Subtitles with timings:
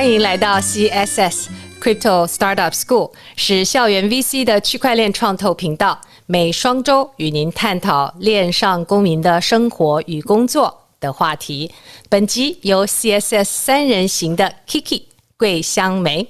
[0.00, 6.00] 欢迎来到 CSS Crypto Startup School，是校园 VC 的区块链创投频道。
[6.24, 11.70] 每双周与您探讨链上公民的生活与工作的话题。
[12.08, 15.02] 本集由 CSS 三人行的 Kiki
[15.36, 16.26] 桂香梅，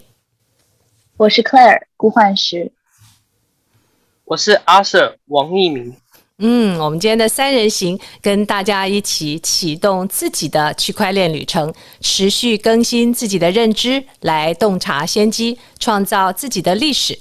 [1.16, 2.72] 我是 Claire 顾焕石，
[4.24, 5.96] 我是阿 Sir 王一鸣。
[6.42, 17.18] 嗯，我们今天的三人行跟大家一起启动自己的区块链旅程，持续更新自己的认知，来洞察先机，创造自己的历史。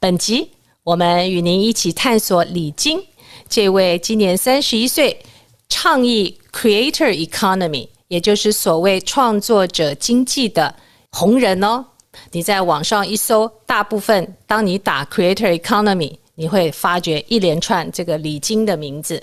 [0.00, 0.50] 本集
[0.82, 3.00] 我们与您一起探索李菁
[3.48, 5.22] 这位今年三十一岁，
[5.68, 10.74] 倡议 Creator Economy，也就是所谓创作者经济的
[11.12, 11.84] 红人哦。
[12.32, 16.16] 你在网上一搜，大部分当你打 Creator Economy。
[16.38, 19.20] 你会发觉一连串这个李菁的名字，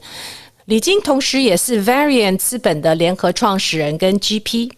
[0.66, 4.70] 李菁同时也是 Variant 资本的联合创始人跟 GP。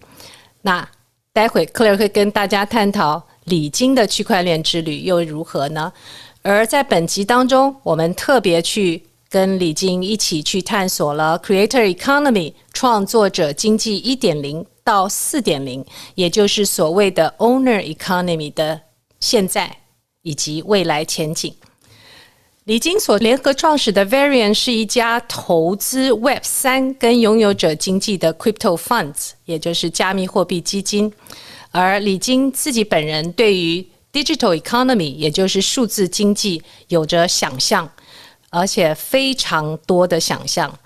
[0.62, 0.88] 那
[1.34, 5.92] 待会 Claire 会跟大家探讨李菁的区块链之旅又如何呢？
[6.44, 18.80] 而在本集当中，我们特别去跟李菁一起去探索了 Creator Economy 创作者经济一点零到四点零，也就是所谓的 Owner Economy 的
[19.20, 19.78] 现在
[20.22, 21.52] 以及未来前景。
[22.68, 31.10] 李金所联合创始的 Varian 是一家投资 Web 三跟拥有者经济的 Crypto Funds，也就是加密货币基金。
[31.72, 37.90] 而李金自己本人对于 Digital Economy，也就是数字经济，有着想象，
[38.50, 40.78] 而且非常多的想象。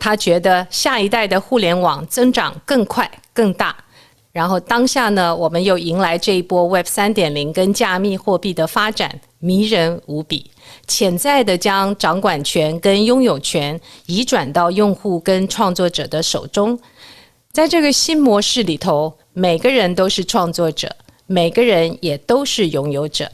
[0.00, 3.76] 他觉得下一代的互联网增长更快、更大。
[4.32, 10.50] 然后当下呢，我们又迎来这一波 Web 三点零跟加密货币的发展，迷人无比。
[10.86, 16.78] 潜在的将掌管权跟拥有权移转到用户跟创作者的手中，
[17.52, 20.94] 在这个新模式里头，每个人都是创作者，
[21.26, 23.30] 每个人也都是拥有者。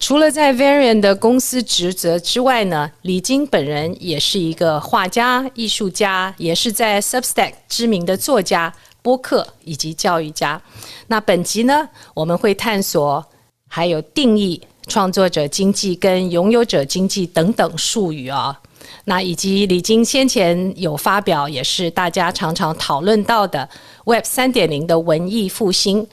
[0.00, 8.72] 除了在 Varian 的公司职责之外呢，李菁本人也是一个画家、艺术家，也是在 Substack 知名的作家、
[9.02, 10.60] 播客以及教育家。
[11.08, 13.24] 那本集呢，我们会探索
[13.66, 14.62] 还有定义。
[14.88, 18.58] 创作者经济跟拥有者经济等等术语啊，
[19.04, 23.68] 那以及李菁先前有发表，也是大家常常讨论到的
[24.04, 26.08] Web 三点零的文艺复兴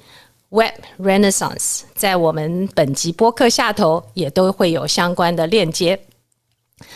[0.49, 5.99] Web Renaissance，在我们本集播客下头也都会有相关的链接。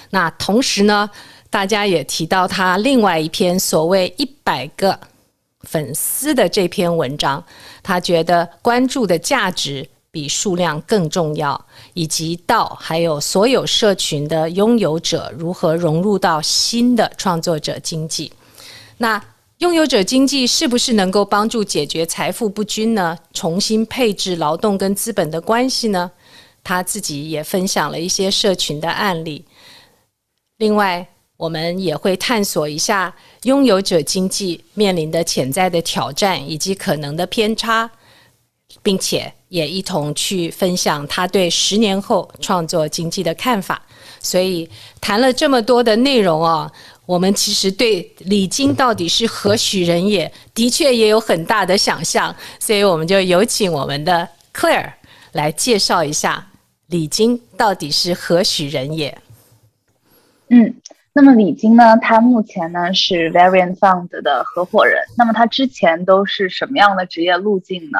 [0.09, 1.09] 那同时呢，
[1.49, 4.99] 大家也提到他另外一篇所谓一百个
[5.61, 7.43] 粉丝的这篇文章，
[7.81, 9.89] 他觉得关注的价值。
[10.11, 18.31] 比数量更重要，以及到还有所有社群的拥有者如何融入到新的创作者经济。
[18.97, 19.23] 那
[19.59, 23.17] 拥有者经济是不是能够帮助解决财富不均呢？
[23.33, 26.09] 重新配置劳动跟资本的关系呢？
[26.63, 29.45] 他自己也分享了一些社群的案例。
[30.57, 37.89] 另外，我们也会探索一下拥有者经济面临的潜在的挑战以及可能的偏差，
[38.81, 39.33] 并且。
[39.49, 43.81] 也一同去分享他对十年后创作经济的看法。
[44.21, 46.71] 所以谈了这么多的内容啊，
[47.05, 52.35] 我们其实对李菁到底是何许人也，的确也有很大的想象。
[52.59, 54.91] 所以我们就有请我们的 Claire
[55.31, 56.45] 来介绍一下
[56.87, 59.17] 李菁到底是何许人也。
[60.49, 60.75] 嗯，
[61.13, 65.01] 那么李菁呢，他目前呢是 Variant Fund 的合伙人。
[65.17, 67.99] 那么他之前都是什么样的职业路径呢？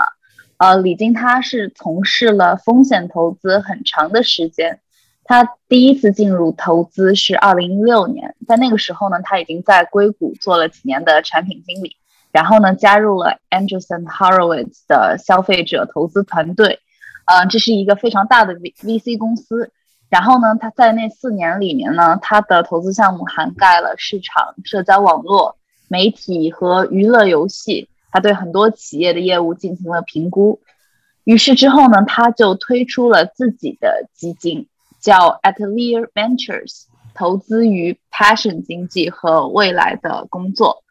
[0.60, 4.82] 呃，李菁他是从事了风险投资很长的时间，
[5.24, 11.96] 他第一次进入投资是二零一六年，在那个时候呢，他已经在硅谷做了几年的产品经理，
[12.34, 16.80] 然后呢，加入了 Anderson Horowitz 的消费者投资团队，
[17.26, 19.72] 呃，这是一个非常大的 V VC 公司，
[20.10, 25.56] 然后呢，他在那四年里面呢，他的投资项目涵盖了市场、社交网络、
[25.88, 27.88] 媒体和娱乐游戏。
[28.12, 30.62] 他对很多企业的业务进行了评估，
[31.24, 34.68] 于是之后呢，他就推出了自己的基金，
[35.00, 40.84] 叫 Atelier Ventures，投资于 Passion 经济和未来的工作。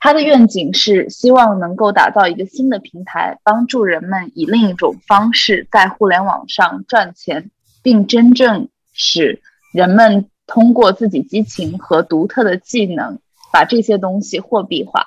[0.00, 7.50] 他的愿景是希望能够打造一个新的平台，帮助人们以另一种方式在互联网上赚钱，
[7.82, 9.40] 并真正使
[9.72, 13.18] 人们通过自己激情和独特的技能，
[13.50, 15.06] 把这些东西货币化。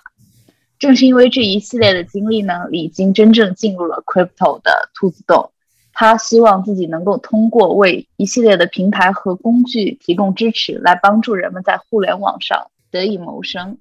[0.80, 5.52] 正是因为这一系列的经历呢，李菁真正进入了 crypto 的兔子洞。
[5.94, 13.80] 他希望自己能够通过为一系列的平台和工具提供支持，来帮助人们在互联网上得以谋生。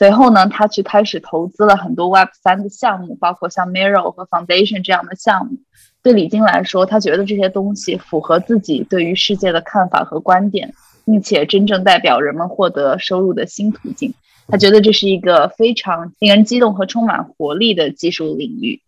[0.00, 5.58] 随后呢，他去开始投资了很多 Web 三的项目，包括像 Mirror 和 Foundation 这样的项目。
[6.02, 10.74] 对李菁来说，他觉得这些东西符合自己对于世界的看法和观点，
[11.04, 14.14] 并且真正代表人们获得收入的新途径。
[14.48, 18.80] 他觉得这是一个非常令人激动和充满活力的技术领域。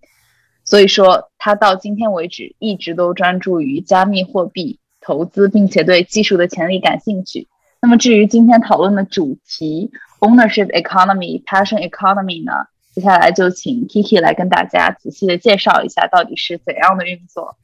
[0.65, 7.49] 所以说，他到今天为止一直都专注于加密货币投资，并且对技术的潜力感兴趣。
[7.83, 9.91] 那么，至于今天讨论的主题
[10.21, 12.53] Ownership Economy、Passion Economy 呢？
[12.95, 17.57] 接下来就请 Kiki 来跟大家仔细的介绍一下到底是怎样的运作。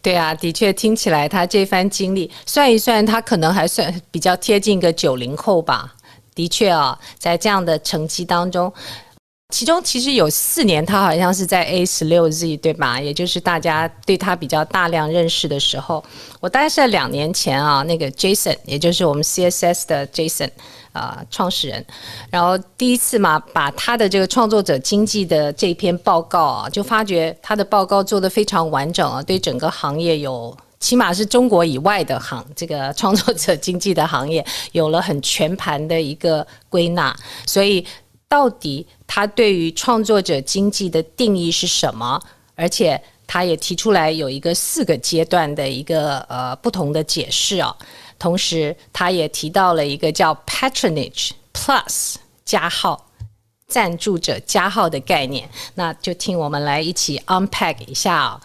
[0.00, 5.94] 对啊，的确听起来他这番经历，算一算，他可能还算比较贴近个九零后吧。
[6.38, 8.72] 的确啊，在这样的成绩当中。
[9.52, 13.00] 其中其实有四年，他好像是在 A 十六 Z 对吧？
[13.00, 16.04] 也就是大家对他比较大量认识的时候。
[16.38, 20.50] 我大概是在两年前啊，那个 Jason，也就是我们 CSS 的 Jason
[20.92, 21.84] 啊、创始人，
[22.30, 37.16] 然后第一次嘛，把他的这个创作者经济的这篇报告啊，就发觉他的报告做得非常完整啊，对整个行业有，起码是中国以外的行这个创作者经济的行业有了很全盘的一个归纳，
[37.46, 37.86] 所以。
[38.30, 42.20] 到底他对于创作者经济的定义是什么？
[42.54, 47.74] 而且他也提出来有一个四个阶段的一个呃不同的解释啊。
[48.18, 53.06] 同时，他也提到了一个叫 Patronage Plus 加号
[53.66, 55.48] 赞助者加号的概念。
[55.76, 58.40] 那就听我们来一起 unpack 一下啊。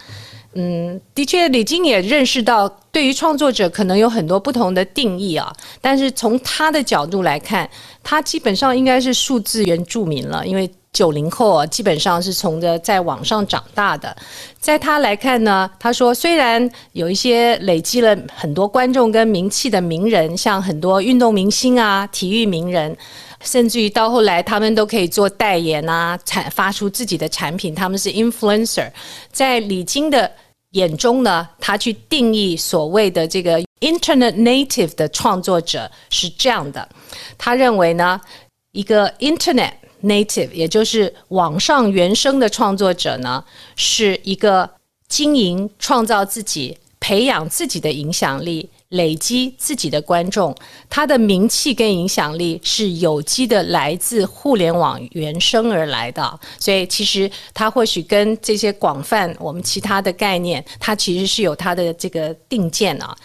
[0.55, 5.51] 嗯，的确，李菁也认识到，对于创作者可能有很多不同的定义啊。
[5.81, 7.67] 但是从他的角度来看，
[8.03, 14.15] 他基本上应该是数字原住民了，因为九零后啊，基本上是从着在网上长大的。
[14.59, 22.95] 在他来看呢，他说，虽然有一些累积了很多观众跟名气的名人，像很多运动明星啊、体育名人，
[23.43, 28.87] 甚至于到后来他们都可以做代言啊，产发出自己的产品，他们是 influencer。
[29.31, 30.31] 在李菁的
[30.73, 36.87] 眼中呢，他去定义所谓的这个 Internet native 的创作者是这样的。
[37.37, 38.21] 他认为呢，
[38.71, 39.73] 一个 Internet
[40.03, 43.43] native，也就是网上原生的创作者呢，
[43.75, 44.69] 是一个
[45.07, 48.69] 经营、创造自己、培养自己的影响力。
[48.93, 50.55] 累积自己的观众，
[50.89, 56.39] 他的名气跟影响力是有机的，来自互联网原生而来的。
[56.59, 63.15] 所以，其实他或许跟这些广泛我们其他的概念，他其实是有他的这个定见啊。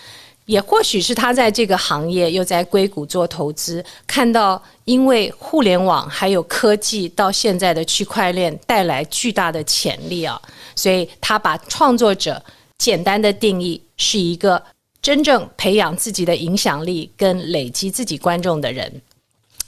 [0.46, 10.40] 也或许是他在这个行业又在硅谷做投资，看到因为互联网还有科技到现在的区块链带来巨大的潜力啊，
[10.74, 12.42] 所以他把创作者
[12.78, 14.62] 简单的定义是一个。
[15.00, 19.00] 真正培养自己的影响力跟累积自己观众的人，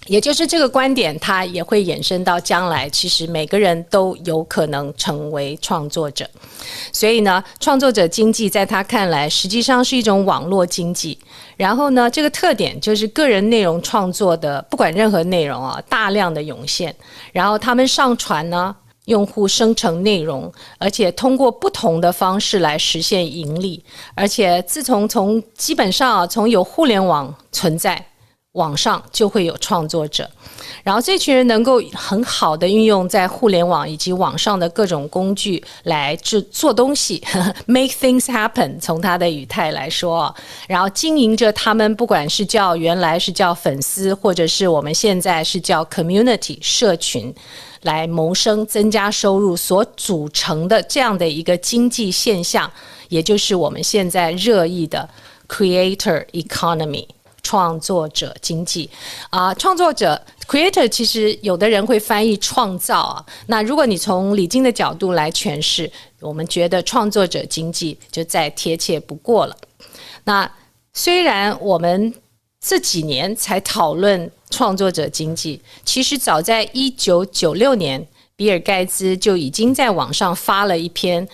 [0.06, 2.90] 也就是这个观点，它也会延伸到将来。
[2.90, 6.28] 其实每个人都有可能成为创作者，
[6.92, 11.18] 所以呢，创作者经济在他看来，实际上是一种网络经济。
[11.56, 16.94] 然后呢，这个特点就是个人内容创作的，不管任何内容啊，大量的涌现，
[17.32, 18.74] 然后他们上传呢。
[19.10, 23.84] 用户生成内容，而且通过不同的方式来实现盈利。
[24.14, 28.06] 而且自从从基本上从有互联网存在，
[28.52, 30.30] 网上就会有创作者。
[30.84, 37.22] 然后这群人能够很好的运用在互联网以及网上的各种工具来制做东西，
[37.66, 38.80] make things happen。
[38.80, 40.32] 从他的语态来说，
[40.68, 47.34] 然后经营着他们，不管是叫原来是叫粉丝，或者是我们现在是叫 community 社群。
[47.82, 52.70] 来谋生、增加收入所组成的这样的一个经济现象，
[53.08, 55.08] 也就是我们现在热议的
[55.48, 57.06] creator economy
[57.42, 58.88] 创作者经济
[59.30, 59.54] 啊。
[59.54, 63.24] 创作者 creator 其实有的人会翻译创造啊。
[63.46, 69.56] 那如果你从李菁的角度来诠释，我们觉得创作者经济就再贴切不过了。
[70.24, 70.50] 那
[70.92, 72.12] 虽然我们
[72.64, 74.30] 这几年才讨论。
[74.50, 81.26] 创作者经济其实早在一九九六年，比尔盖茨就已经在网上发了一篇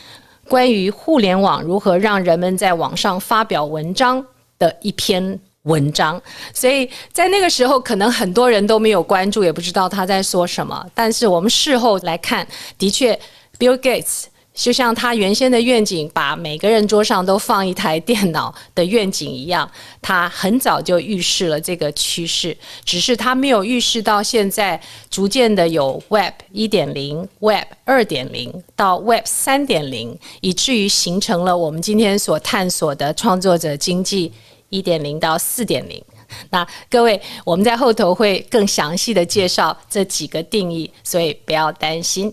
[0.46, 4.22] 关于互联网如何让人们在网上发表文章
[4.58, 6.20] 的一篇文章。
[6.52, 10.86] 所以在那个时候，可能很多人都没有关注，也不知道他在说什么。
[10.94, 13.18] 但是我们事后来看，的确
[13.58, 14.24] ，Bill Gates。
[14.56, 19.70] 就像他原先的愿景，把每个人桌上都放一台电脑的愿景一样，
[20.00, 34.32] 他很早就预示了这个趋势，只是他没有预示到现在逐渐的有 Web 一点零、Web 二点零到 Web 三点零，以至于形成了我们今天所探索的创作者经济
[34.70, 36.02] 一点零到四点零。
[36.50, 42.32] 那各位，我们在后头会更详细的介绍这几个定义，所以不要担心。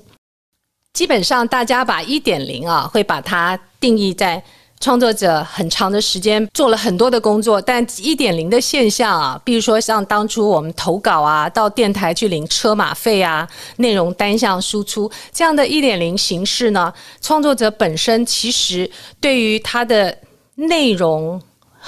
[0.93, 4.41] 基本上，大家把一点零啊，会把它定义在。
[4.79, 13.47] 创作者很长的时间做了很多的工作，但一点零的现象啊，比如说像当初我们投稿啊，到电台去领车马费啊，
[13.77, 20.17] 内容单向输出这样的一点零形式呢，创作者本身其实对于他的
[20.55, 21.41] 内容。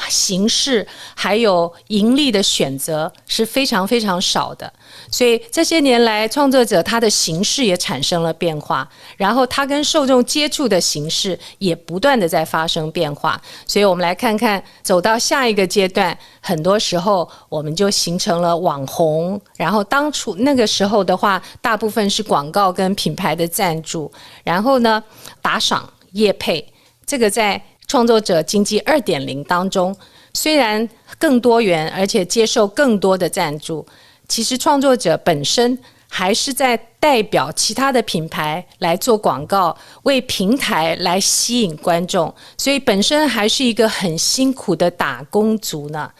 [0.09, 0.85] 形式
[1.15, 4.73] 还有盈利的选择是非常非常少的，
[5.11, 13.39] 所以这些年来，创作者他的形式也产生了变化，然后他跟受众接触的形式也不断的在发生变化。
[13.65, 24.11] 所以我们来看看，走到下一个阶段，很多时候我们就形成了网红，然后当初那个时候的话，大部分是广告跟品牌的赞助，
[24.43, 25.03] 然后呢，
[25.41, 26.65] 打赏业配，
[27.05, 27.61] 这个在。
[27.87, 29.95] 创作者经济二点零当中，
[30.33, 33.85] 虽然更多元，而且接受更多的赞助，
[34.27, 35.77] 其实创作者本身
[36.09, 46.11] 还是在代表其他的品牌来做广告，为平台来吸引观众，所以本身还是一个很辛苦的打工族呢。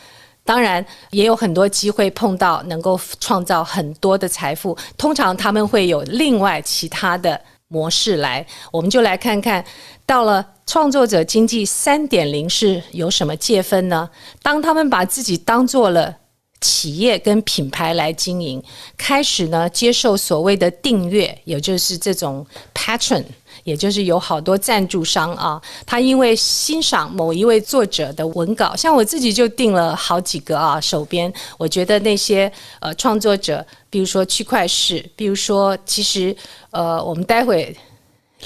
[0.44, 9.64] 当然，也有很多机会碰到能够创造很多的财富，通常他们会有另外其他的模式来，我们就来看看
[10.06, 10.46] 到了。
[10.68, 14.10] 创作者经济三点零是有什么界分呢？
[14.42, 16.18] 当他们把自己当做了
[16.66, 18.60] 企业跟品牌来经营，
[18.98, 22.44] 开始呢接受所谓的订阅，也就是这种
[22.74, 23.24] patron，
[23.64, 36.36] 也就是有好多赞助商啊，他因为欣赏某一位作者的文稿，像我自己就订了好几个啊手边，我觉得那些呃创作者，比如说区块势，比如说其实
[36.72, 37.76] 呃我们待会。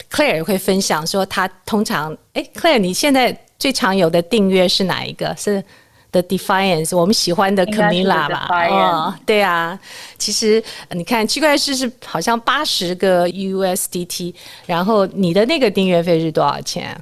[0.10, 5.36] Claire 会分享说，他通常哎，Claire，你现在最常有的订阅是哪一个？
[5.36, 5.62] 是
[6.12, 8.48] The Defiance，我们喜欢的 Camila 吧？
[8.70, 9.80] 哦，对啊，
[10.18, 14.34] 其实你看区块势是好像八十个 USDT，
[14.66, 17.00] 然后你的那个订阅费是多少钱？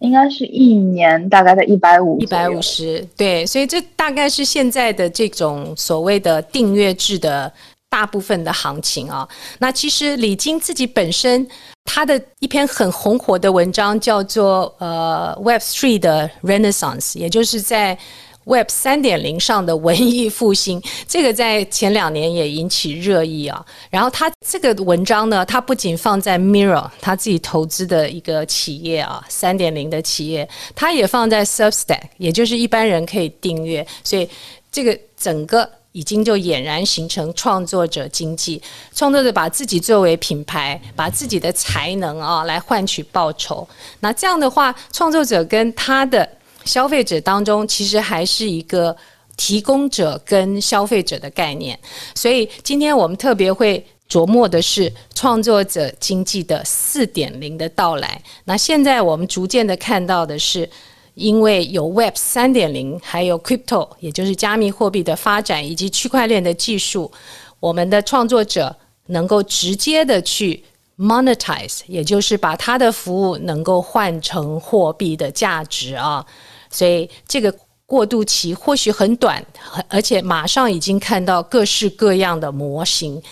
[0.00, 3.02] 应该是一年大概在一百五，一百五十。
[3.16, 7.50] 对，所以这大概是现在的这种所谓的订阅制的
[7.88, 9.28] 大部分的行情啊。
[9.58, 11.48] 那其实李菁自己本身。
[11.88, 17.96] 他的一篇很红火的文章叫做《呃 Web Three 的 Renaissance》，也就是在
[18.42, 20.82] Web 三点零上的文艺复兴。
[21.06, 23.64] 这个在前两年也引起热议啊。
[23.88, 33.86] 然后他这个文章呢，他不仅放在 Mirror 他自己投资的一个企业啊，三点零的企业，他也放在 Substack，也就是一般人可以订阅。
[34.02, 34.28] 所以
[34.72, 35.70] 这个整个。
[35.96, 38.60] 已经就俨然形成创作者经济，
[38.94, 43.66] 创作者把自己作为品牌，把自己的才能啊来换取报酬。
[44.00, 46.28] 那这样的话，创作者跟他的
[46.66, 48.94] 消费者当中，其实还是一个
[49.38, 51.78] 提供者跟消费者的概念。
[52.14, 58.20] 所以今天我们特别会琢磨的是创作者经济的四点零的到来。
[58.44, 60.68] 那现在我们逐渐的看到的是。
[61.16, 67.10] 因为有 Web 三点零，还有 Crypto，也就是加密货币的发展，以及区块链的技术，
[67.58, 70.62] 我们的创作者能够直接的去
[70.98, 76.24] monetize，也就是把他的服务能够换成货币的价值啊。
[76.68, 77.54] 所以这个
[77.86, 79.42] 过渡期或许很短，
[79.88, 83.22] 而且马上已经看到各式各样的模型。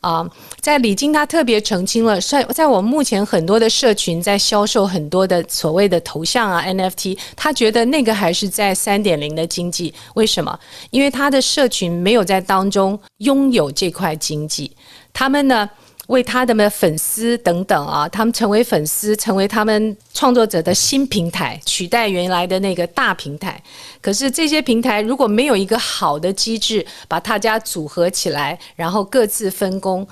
[0.00, 0.24] 啊
[0.60, 10.58] 在李菁他特别澄清了，在在我目前很多的社群在销售很多的所谓的头像啊 NFT，他觉得那个还是在三点零的经济，为什么？
[10.90, 14.70] 因为他的社群没有在当中拥有这块经济，
[15.12, 15.68] 他们呢？
[16.08, 23.62] 为他的粉丝等等啊，他们成为粉丝，成为他们创作者的新平台，取代原来的那个大平台。
[24.00, 30.06] 可是这些平台如果没有一个好的机制，把大家组合起来，然后各自分工，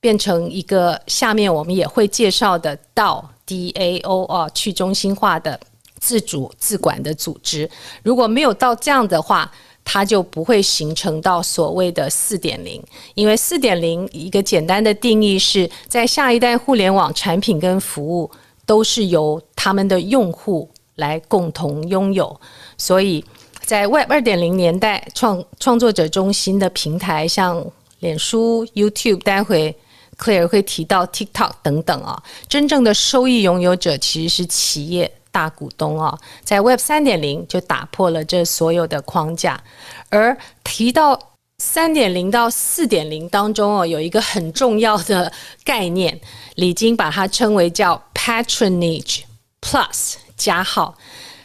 [0.00, 5.58] 变成一个下面我们也会介绍的 DAO 啊，去中心化的
[5.98, 7.68] 自主自管的组织。
[8.02, 9.50] 如果没有到这样的话，
[9.88, 12.82] 它就不会形成到所谓的四点零，
[13.14, 18.28] 因为四点零一个简单的定义是在下一代互联网产品跟服务
[18.66, 22.38] 都是由他们的用户来共同拥有，
[22.76, 23.24] 所以
[23.64, 27.64] 在 Web 二点零年代创创作者中心的平台，像
[28.00, 29.74] 脸书、YouTube，待会
[30.18, 35.10] Claire 会提到 TikTok 等等啊，真正的收益拥有者其实是企业。
[35.36, 39.62] 大股东啊，在 Web 三点零就打破了这所有的框架，
[40.08, 41.20] 而提到
[41.58, 45.30] 三点零到四点零当中哦，有一个很重要的
[45.62, 46.18] 概念，
[46.54, 49.24] 李菁把它称为叫 Patronage
[49.60, 50.96] Plus 加号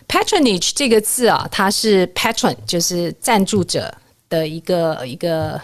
[0.07, 3.93] patronage 这个字啊，它是 patron 就是赞助者
[4.29, 5.59] 的一个一个，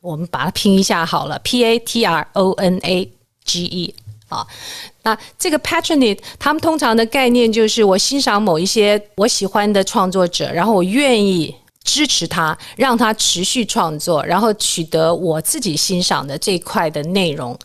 [0.00, 3.10] 我们把它拼一下好了，p a t r o n a
[3.44, 3.92] g e
[4.28, 4.46] 啊。
[5.06, 17.56] 那这个 patronage 他们通常的概念就是我欣赏某一些我喜欢的创作者，然后我愿意支持他，让他持续创作，然后取得我自己欣赏的这一块的内容。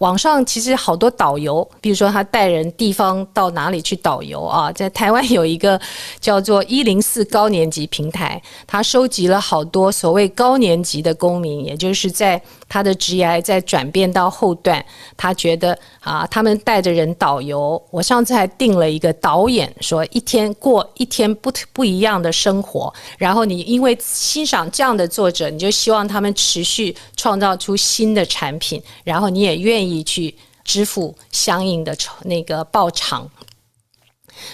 [0.00, 5.78] 网上其实好多导游，比如说他带人地方到哪里去导游啊，在台湾有一个
[6.18, 14.82] 叫做一零四高年级平台，他收集了好多所谓高年级的公民，也就是在他的职业在转变到后段，
[15.18, 17.80] 他觉得啊，他们带着人导游。
[17.90, 29.89] 我上次还订了一个导演，说一天过一天不不一样的生活，然后你因为欣赏这样的作者，你就希望他们持续创造出新的产品，然后你也愿意。
[30.04, 33.28] 去支付相应的那个报偿，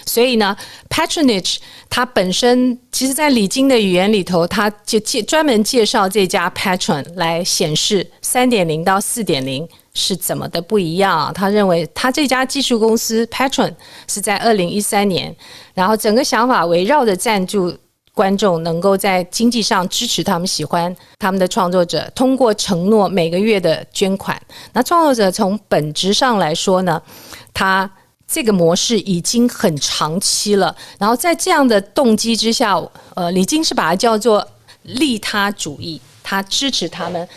[0.05, 0.57] 所以呢
[0.89, 1.57] ，patronage
[1.89, 11.31] 它本身其实，在礼金的语言里头，它就介专门介绍这家 patron 来显示三点零到四点零是怎么的不一样。
[11.33, 13.73] 他认为，他这家技术公司 patron
[14.07, 15.35] 是在二零一三年，
[15.73, 17.77] 然后整个想法围绕着赞助。
[18.17, 24.41] 观众能够在经济上支持他们喜欢他们的创作者，通过承诺每个月的捐款。
[24.73, 26.99] 那创作者从本质上来说呢，
[27.53, 27.87] 他
[28.27, 30.75] 这个模式已经很长期了。
[30.97, 32.75] 然后在这样的动机之下，
[33.13, 34.45] 呃，李金是把它叫做
[34.81, 37.29] 利他主义，他支持他们。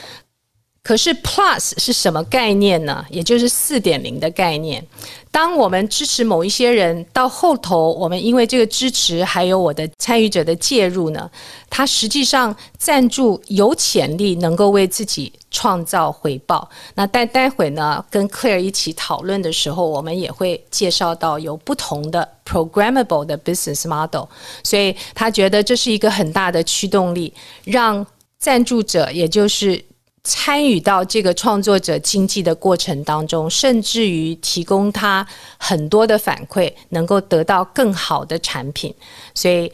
[0.82, 3.04] 可是 Plus 是什么概念呢？
[3.10, 4.84] 也就是四点零的概念。
[5.30, 11.30] 当我们支持某一些人，到后头我们因为这个支持，还有我的参与者的介入呢，
[11.68, 16.68] 他实际上赞助有潜力能够为自己创造回报。
[16.94, 24.26] 那待待会呢，跟 Clear 一起讨论的时候，我们也会介绍到有不同的 programmable 的 business model。
[24.64, 27.32] 所以他觉得这是一个很大的驱动力，
[27.64, 28.04] 让
[28.38, 29.84] 赞助者，也就是。
[30.32, 35.26] 参与到这个创作者经济的过程当中，甚至于提供他
[35.58, 38.94] 很多的反馈，能够得到更好的产品。
[39.34, 39.70] 所以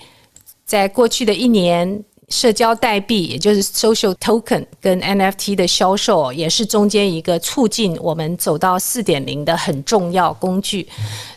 [0.65, 10.89] 在过去的一年，社交代币，也就是 social token 跟 NFT 的销售，也是中间一个促进我们走到四点零的很重要工具。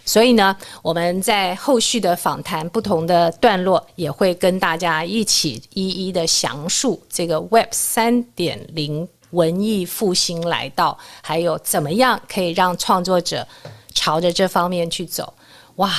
[0.03, 13.47] 所以呢，我们在后续的访谈不同的段落，也会跟大家一起一一的详述这个 Web 三点零文艺复兴来到，还有怎么样可以让创作者
[13.93, 15.31] 朝着这方面去走。
[15.79, 15.89] 哇，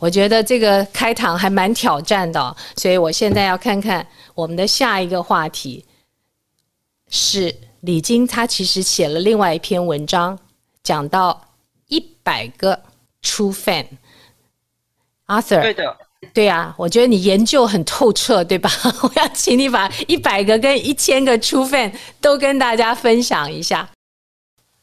[0.00, 5.84] 我觉得这个开场还蛮挑战的，所以我现在要看看我们的下一个话题
[7.08, 10.36] 是李菁，他其实写了另外一篇文章，
[10.82, 11.40] 讲到
[11.86, 12.82] 一百个
[13.22, 15.96] True Fan，Arthur，对的，
[16.34, 18.68] 对啊，我觉得你研究很透彻，对吧？
[19.02, 23.88] 我要请你把一百个跟一千个 True Fan 都跟大家分享一下。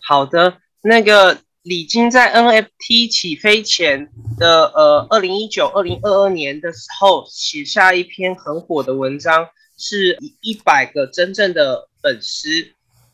[0.08, 1.40] 好的，那个。
[1.66, 12.50] 李菁在 NFT 起飞前的呃，二零一九、二零二二年的时候，写下一篇很火的文章，是一百个真正的粉丝。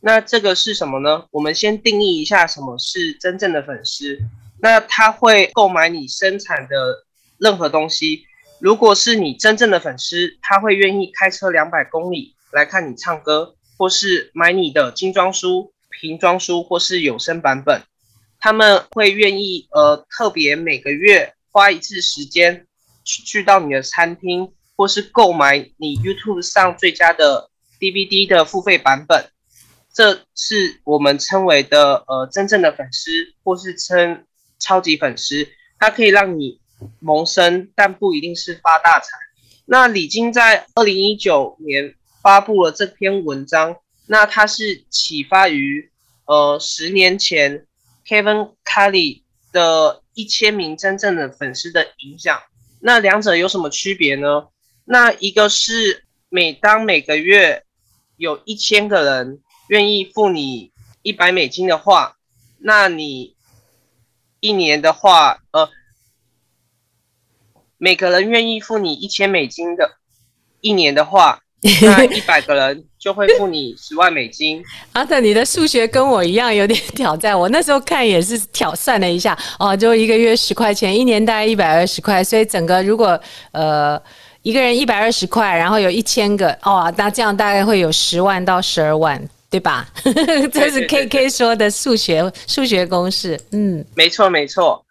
[0.01, 1.27] 那这个是什么呢？
[1.31, 4.19] 我们先定义一下什么是真正的粉丝。
[4.59, 7.05] 那他会购买你生产的
[7.37, 8.25] 任何东西。
[8.59, 17.81] 如果是你真正的粉丝，他会愿意开车两百公里来看你唱歌，或是买你的精装书、瓶装书，或是有声版本。
[18.43, 22.65] 他们会愿意呃特别每个月花一次时间
[23.03, 29.29] 去去到你的餐厅，或是购买你 YouTube 上最佳的 DVD 的付费版本，
[29.93, 33.11] 这是我们称为的呃真正的粉丝，
[33.43, 34.25] 或是称
[34.57, 35.47] 超级粉丝。
[35.77, 36.59] 它可以让你
[36.99, 39.09] 谋生，但不一定是发大财。
[39.65, 43.77] 那李菁在二零一九年发布了这篇文章，
[44.07, 45.91] 那它是启发于
[46.25, 47.67] 呃十年前。
[48.05, 52.41] Kevin Kelly 的一千名真正的粉丝的影响，
[52.79, 54.47] 那两者有什么区别呢？
[54.85, 57.65] 那一个是每当每个月
[58.17, 62.17] 有一千个人愿意付你一百美金的话，
[62.57, 63.35] 那你
[64.39, 65.69] 一年的话，呃，
[67.77, 69.97] 每个人愿意付你一千美金的，
[70.59, 71.43] 一年的话。
[71.81, 74.63] 那一百个人就会付你十万美金。
[74.93, 77.39] 阿特，你的数学跟我一样有点挑战。
[77.39, 82.23] 我那时候看也是挑算了一下，哦，就一个月十块钱，一年大概一百二十块。
[82.23, 83.19] 所以整个如果
[83.51, 84.01] 呃
[84.41, 89.21] 一个人一百二十块，然后有一千个，哦，那这样大概会有十万到十二万，
[89.51, 89.87] 对吧？
[90.51, 93.39] 这是 KK 说的数学数学公式。
[93.51, 94.83] 嗯，没错没错。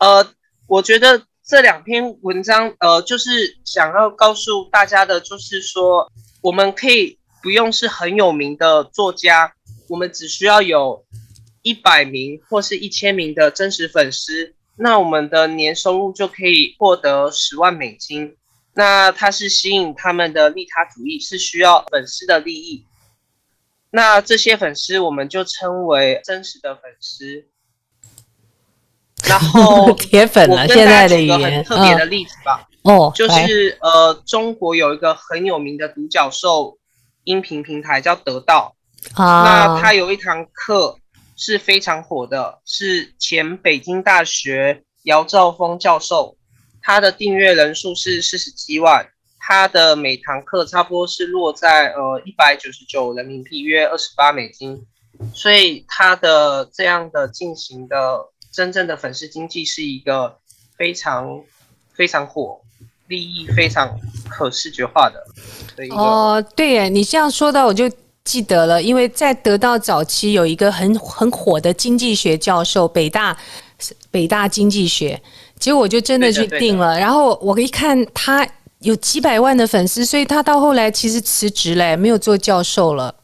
[0.00, 0.26] 呃，
[0.66, 6.08] 我觉得这两篇文章，呃，就是想要告诉大家的，就是说，
[6.42, 9.52] 我们可以不用是很有名的作家，
[9.88, 11.04] 我们只需要有
[11.62, 18.36] 一百名或是一千名的真实粉丝，那我们的年收入就可以获得十万美金。
[18.74, 22.86] 那它是吸引他们的利他主义，是需要粉丝的利益。
[23.90, 27.48] 那这些粉丝我们就称为真实的粉丝。
[29.28, 31.56] 然后铁粉了，现在的语言。
[31.56, 32.66] 很特别的例子吧。
[32.82, 36.78] 哦，就是呃，中国有一个很有名的独角兽
[37.24, 38.74] 音频平台叫得到。
[39.14, 39.42] 啊。
[39.44, 40.96] 那它有一堂课
[41.36, 46.36] 是非常火的，是前北京大学姚兆峰教授，
[46.80, 49.06] 他的订阅人数是四十七万，
[49.38, 54.86] 他的每堂课差不多是落在呃一百九十九人民币，约二十八美金。
[55.34, 58.30] 所以他的这样的进行的。
[58.52, 60.36] 真正的粉丝经济是一个
[60.76, 61.42] 非常
[61.92, 62.60] 非常火、
[63.06, 65.22] 利益非常可视觉化的。
[65.94, 67.90] 哦，对耶，你这样说到我就
[68.24, 73.36] 记得了，因为在得到早期有一个很很火的经济学教授，北大
[74.10, 75.20] 北大经济学，
[75.58, 78.46] 结果我就真的去订了，然后我一看他
[78.80, 83.14] 有几百万的粉丝，所以他到后来其实辞职了，没有做教授了。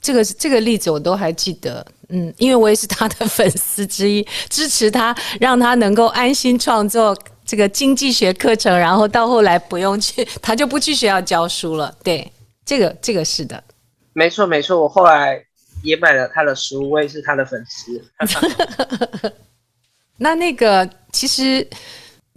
[0.00, 1.86] 这个这个例子我都还记得。
[2.12, 11.94] 嗯，因为我也是他的粉丝之一， 支持他，让他能够安心创作这个经济学课程，然后到后来不用去，他就不去学校教书了。
[12.02, 12.30] 对，
[12.64, 13.62] 这个这个是的，
[14.12, 15.40] 没错没错，我后来
[15.84, 18.02] 也买了他的书，我也是他的粉丝。
[20.18, 21.66] 那那个其实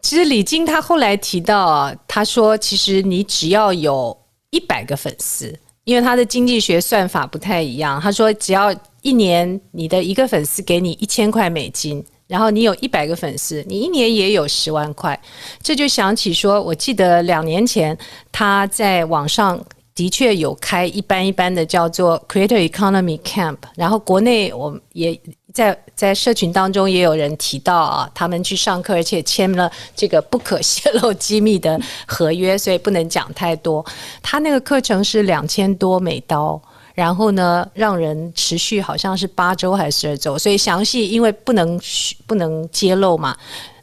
[0.02, 4.16] 其实李菁他后来提到啊，他说其实你只要有
[4.52, 8.72] 一百个粉丝，因为他的经济学算法不太一样，他说只要。
[9.04, 15.20] 一年你的一个粉丝给你一千块美金，然后你有一百个粉丝，你一年也有十万块。
[15.62, 17.96] 这就想起说，我记得两年前
[18.32, 19.62] 他在网上
[19.94, 25.20] 的确有开一般一般的叫做 Creator Economy Camp，然后国内我也
[25.54, 33.86] 在在社群当中也有人提到啊，他们去上课，而且签了这个不可泄露机密的合约，所以不能讲太多。
[34.22, 36.62] 他那个课程是两千多美刀。
[36.94, 41.80] 然后呢，让人持续好像是八周还是十二周，所以详细因为不能
[42.28, 43.36] 不能揭露嘛。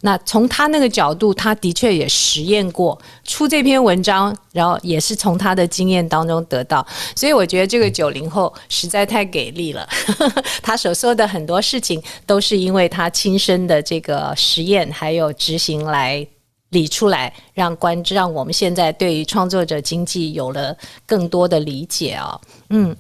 [0.03, 6.87] 那从他那个角度，他的确也实验过出这篇文章，然后也是从他的经验当中得到。
[7.15, 9.87] 所以我觉得这个九零后实在太给力了，
[10.63, 16.27] 他所说的很多事情都是因为他亲身的这个实验还有执行来。
[16.71, 22.97] 理出来，让观，让我们现在对于创作者经济有了更多的理解啊、嗯，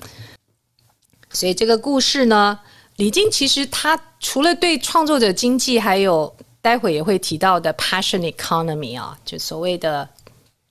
[1.30, 2.59] 所以这个故事呢，
[2.96, 10.09] 李菁其实他除了对创作者经济，还有待会也会提到的 passion economy 啊，就所谓的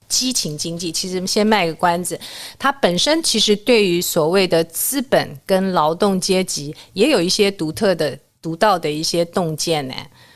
[0.06, 0.92] 激情经济。
[0.92, 2.20] 其实先卖个关子，
[2.58, 9.94] 他本身其实对于所谓的资本跟劳动阶级也有一些独特的、独到的一些洞见呢。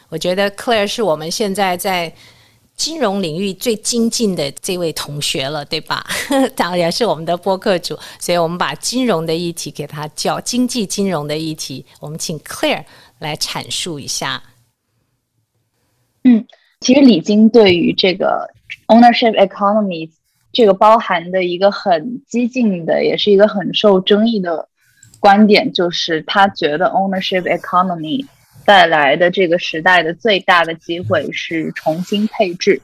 [0.08, 2.10] 我觉得 Claire 是我们现在在。
[2.76, 6.04] 金融领域最精进的这位同学了，对吧？
[6.56, 11.86] 当然是我们的播客主，所以我们把金融的议题给他叫经济金融的议题。
[12.00, 12.84] 我们请 Clare
[13.20, 14.42] 来阐述一下。
[16.24, 16.44] 嗯，
[16.80, 18.50] 其实李菁对于这个
[18.88, 20.10] ownership economy
[20.52, 24.68] 这个包含的一个很激进的，也是一个很受争议的
[25.20, 28.26] 观点，就是他觉得 ownership economy。
[28.64, 32.80] 带来的这个时代的最大的机会是重新配置，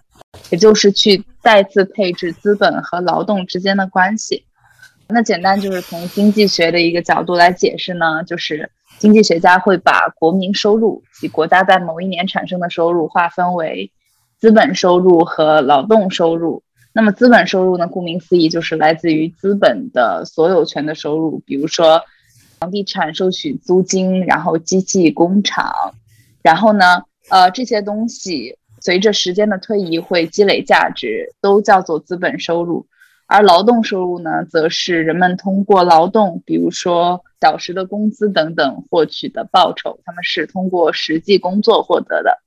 [0.50, 4.44] 也就是去再次配置资本和劳动之间的关系。
[5.08, 13.90] 那简单就是从经济学的一个角度来解释呢，就是经济学家会把国民收入及国家在某一年产生的收入划分为
[14.38, 16.62] 资本收入和劳动收入。
[16.92, 22.02] 那么资本收入呢，顾名思义就是来自于资本的所有权的收入，比如说。
[22.60, 25.72] 房地产收取租金，然后机器工厂，
[26.42, 32.86] 然后呢，呃，这些东西随着时间的推移会积累价值，都叫做资本收入。
[33.26, 42.42] 而劳动收入呢，则是人们通过劳动，比如说小时的工资等等获取的报酬，他们是通过实际工作获得的。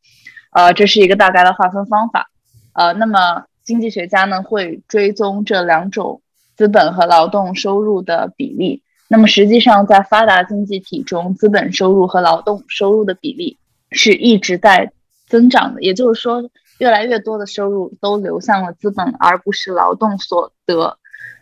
[0.51, 2.29] 呃，这是一个大概的划分方法。
[2.73, 6.21] 呃，那么经济学家呢，会追踪这两种
[6.55, 8.82] 资本和劳动收入的比例。
[9.13, 13.59] 那么实际上，在发达经济体中，资本收入和劳动收入的比例
[13.91, 14.91] 是一直在
[15.27, 15.83] 增长的。
[15.83, 16.49] 也就是说，
[16.79, 20.97] 越来越多的收入都流向了资本，而不是劳动所得。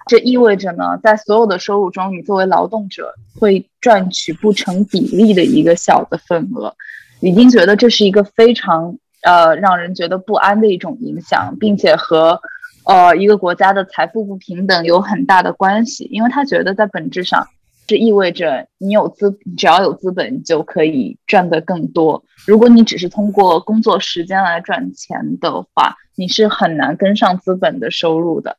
[0.05, 6.75] 这意味着呢，在所有的收入中，你作为劳动者会赚取不成比例的一个小的份额。
[7.21, 12.41] 李菁觉得这是一个非常呃让人觉得不安的一种影响，并且和
[12.83, 17.47] 呃一个国家的财富不平等有很大的关系，因为他觉得在本质上。
[17.87, 22.23] 这意味着你有资，只要有资本，就可以赚得更多。
[22.47, 28.55] 如果你只是通过工作时间来赚钱的话，你是很难跟上资本的收入的。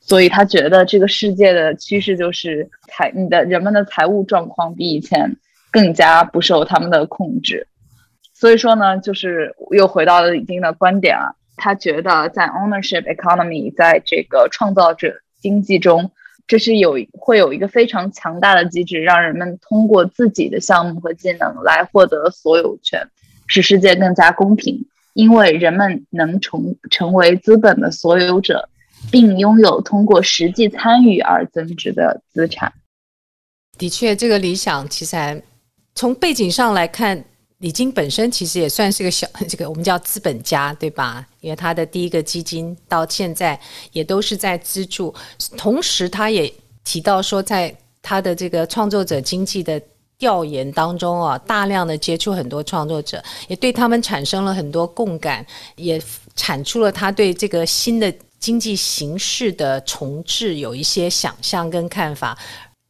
[0.00, 5.34] 所以他觉得这个世界的趋势就是财，你的人们的财务状况比以前
[5.70, 7.66] 更加不受他们的控制。
[8.34, 16.10] 所以说呢，就是又回到了李晶的观点啊，他觉得在 ownership economy，在这个创造者经济中。
[16.46, 23.08] 这是有会有一个非常强大的机制，让人们通过自己的项目和技能来获得所有权，
[23.46, 24.86] 使世界更加公平。
[25.14, 28.68] 因为人们能成成为资本的所有者，
[29.12, 32.72] 并拥有通过实际参与而增值的资产。
[33.78, 35.40] 的确，这个理想其实还
[35.94, 37.24] 从背景上来看。
[37.58, 41.26] 李晶本身其实也算是个小 这个我们叫资本家，对吧？
[41.40, 43.58] 因为他的第一个基金到现在
[43.92, 45.14] 也都是在资助，
[45.56, 49.80] 同时他也提到说，在他的这个创作者经济的
[50.18, 56.00] 调研当中啊，大量的接触很多创作者，也对他们产生了很多共感，也
[56.36, 62.36] 产出了他对这个新的经济形式的重置有一些想象跟看法，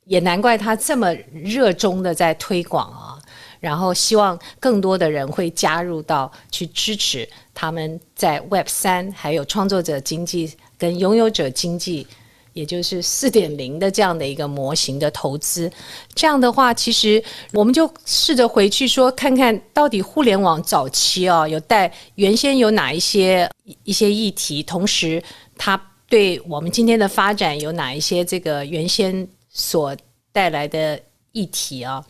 [0.07, 3.21] 也难怪他这么热衷的在推广啊。
[3.65, 12.07] 然后希望更多的人会加入到去支持他们在 Web 三还有创作者经济跟拥有者经济，
[12.53, 15.73] 也就是四点零的这样的一个模型的投资。
[16.15, 17.25] 这样的话，其实
[17.55, 23.49] 我们就试着回去说，看看到底互联网早期啊，有带原先有哪一些
[23.85, 25.23] 一些议题，同时
[25.57, 29.97] 它对我们今天的发展有哪一些这个原先所
[30.33, 31.01] 带来的
[31.33, 32.05] 议题啊？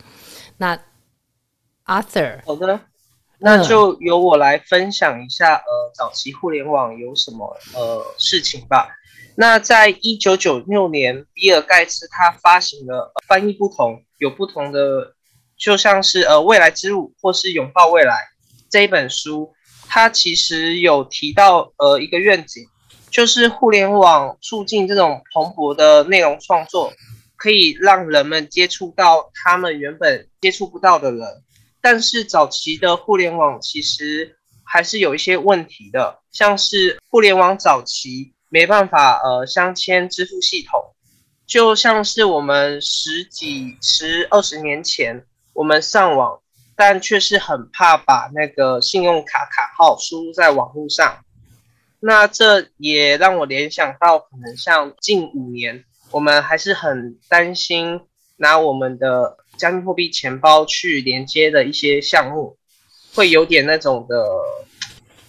[0.57, 0.77] 那。
[1.85, 2.79] Arthur，好的，
[3.39, 8.89] 那就由我来分享一下，呃，早期互联网有什么呃事情吧。
[9.35, 15.05] 那在一九九六年，比尔盖茨他发行了《翻译不同，有不同的》，
[15.57, 18.29] 就像是呃未来之路或是拥抱未来
[18.69, 19.53] 这一本书，
[19.87, 22.63] 他其实有提到呃一个愿景，
[23.11, 26.91] 就是互联网促进这种蓬勃的内容创作，
[27.35, 31.43] 可以让人们接触到他们原本接触不到的人。
[31.85, 40.95] 但是早期的互联网其实还是有一些问题的，像是互联网早期没办法呃镶嵌支付系统，
[41.45, 46.41] 就像是我们十几十二十年前我们上网，
[46.75, 51.23] 但却是很怕把那个信用卡卡号输入在网络上，
[51.99, 58.01] 那这也让我联想到可能像近五年我们还是很担心
[58.37, 59.37] 拿我们的。
[59.57, 62.55] 加密货币钱包去连接的一些项目，
[63.13, 64.25] 会有点那种的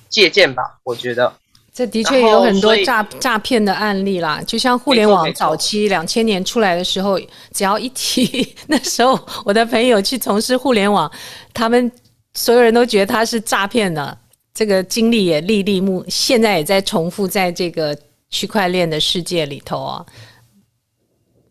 [0.09, 0.63] 借鉴吧？
[0.85, 1.33] 我觉得
[1.73, 4.43] 这的确有很多诈诈骗的案例啦。
[4.47, 7.19] 就像互联网早期两千年出来的时候，
[7.53, 11.11] 只要一提 那时候我的朋友去从事互联网，
[11.53, 11.91] 他们
[12.35, 14.19] 所有人都觉得他是诈骗的。
[14.55, 17.95] 这个经历也历历目，现在也在重复在这个
[18.31, 20.07] 区块链的世界里头啊。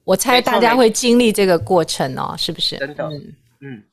[0.06, 2.78] 我猜大家会经历这个过程哦，是不是？
[2.78, 3.84] 真的，嗯嗯。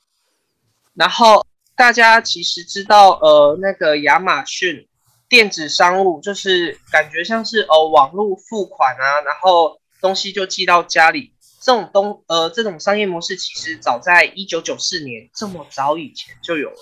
[0.94, 1.44] 然后
[1.74, 4.86] 大家其实知道，呃，那个亚马逊
[5.28, 11.32] 电子商务就是感觉像是呃网络付款啊，然后东西就寄到家里。
[11.62, 16.76] 这种东呃这种商业模式其实早在一九九四年这么早以前就有了。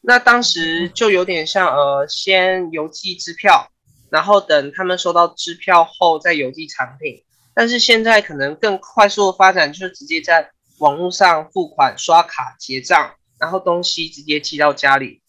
[0.00, 3.70] 那当时就有点像呃先邮寄支票，
[4.10, 7.23] 然后等他们收到支票后再邮寄产品。
[7.54, 15.22] 但是现在可能更快速的发展，就是直接在网络上付款、刷卡结账，然后东西直接寄到家里。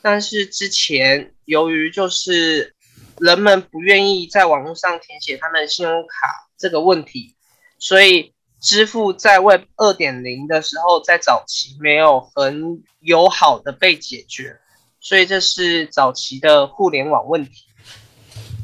[0.00, 2.74] 但是之前由于就是
[3.18, 7.34] 人们不愿意在网络上填写他们信用卡这个问题，
[7.78, 14.56] 所以支付在 Web 二点零的时候，在早期没有很友好的被解决，
[15.00, 17.65] 所以这是早期的互联网问题。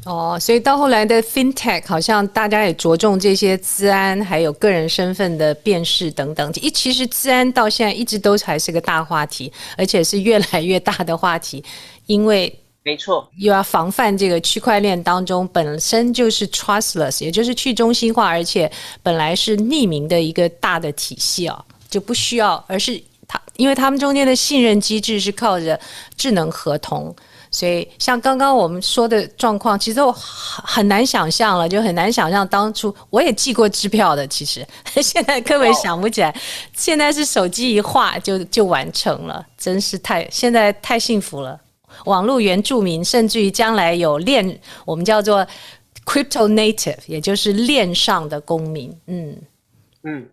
[0.05, 6.51] 哦，所以到后来的 FinTech 好像大家也着重这些资安，还有个人身份的辨识等等。
[6.61, 11.63] 一其实资安到现在一直都还是个大话题，而且是越来越大的话题，
[12.07, 18.69] 因为没错，又要防范这个区块链当中本身就是 trustless，也就是去中心化，而且
[19.01, 25.79] 本来是匿名的一个大的体系哦，就不需要，而是它因为他们中间的信任机制是靠着
[26.17, 27.15] 智能合同。
[27.53, 34.27] 所以，像刚刚我们说的状况，其实我很难想象了，就很难想象当初我也寄过支票的。
[34.27, 34.67] 其实
[35.03, 36.35] 现在根本想不起来，
[36.75, 41.61] 现在是手机一划就就完成了，真是太现在太幸福了。
[42.05, 45.45] 网络原住民，甚至于将来有链，我们叫做
[46.03, 48.91] crypto native，也就是链上的公民。
[49.05, 49.37] 嗯
[50.01, 50.27] 嗯，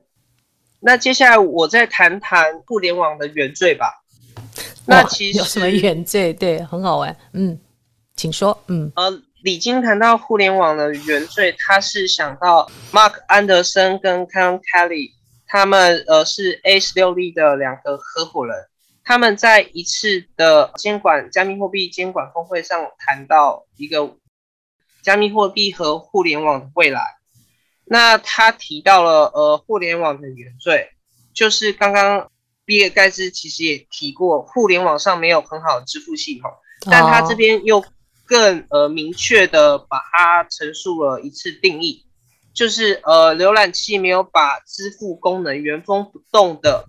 [0.80, 3.99] 那接下来我再谈谈互联网的原罪吧。
[4.86, 6.32] 那其实有什么原罪？
[6.32, 7.16] 对，很好玩。
[7.32, 7.58] 嗯，
[8.16, 8.62] 请说。
[8.66, 15.12] 嗯，呃，李晶谈到互联网的原罪，他是想到 Mark 安德森跟 Karen Kelly，
[15.46, 18.56] 他们呃是 A 十六力的两个合伙人。
[19.04, 24.16] 他们在一次的监管加密货币监管峰会上谈到一个
[25.02, 27.02] 加密货币和互联网的未来。
[27.84, 30.90] 那他提到了呃互联网的原罪，
[31.32, 32.30] 就是刚刚
[32.70, 36.48] 比尔盖茨其实也提过，互联网上没有很好的支付系统，
[36.88, 37.84] 但他这边又
[38.24, 42.06] 更呃明确的把它陈述了一次定义，
[42.54, 46.86] 就是呃浏览器没有把支付功能原封不动的。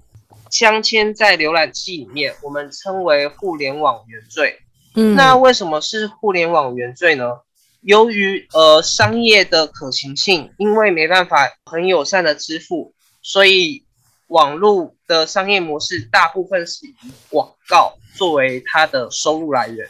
[0.52, 4.60] 镶嵌在浏览器里面，我们称为互联网原罪。
[4.94, 7.40] 嗯，那为什么是互联网原罪呢？
[7.82, 13.84] 由于呃商业的可行性，因为没办法很友善的支付，所以
[14.32, 19.90] 网络的商业模式大部分是以广告作为它的收入来源，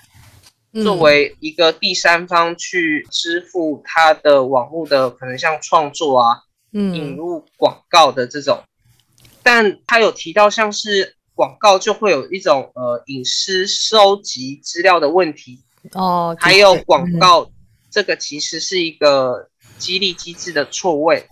[0.73, 6.41] 嗯，作为一个第三方去支付它的网络的可能像创作啊，
[6.73, 8.63] 嗯，引入广告的这种。
[9.43, 17.51] 但他有提到，像是广告就会有一种呃隐私收集资料的问题哦，还有广告、嗯、
[17.91, 21.27] 这个其实是一个激励机制的错位。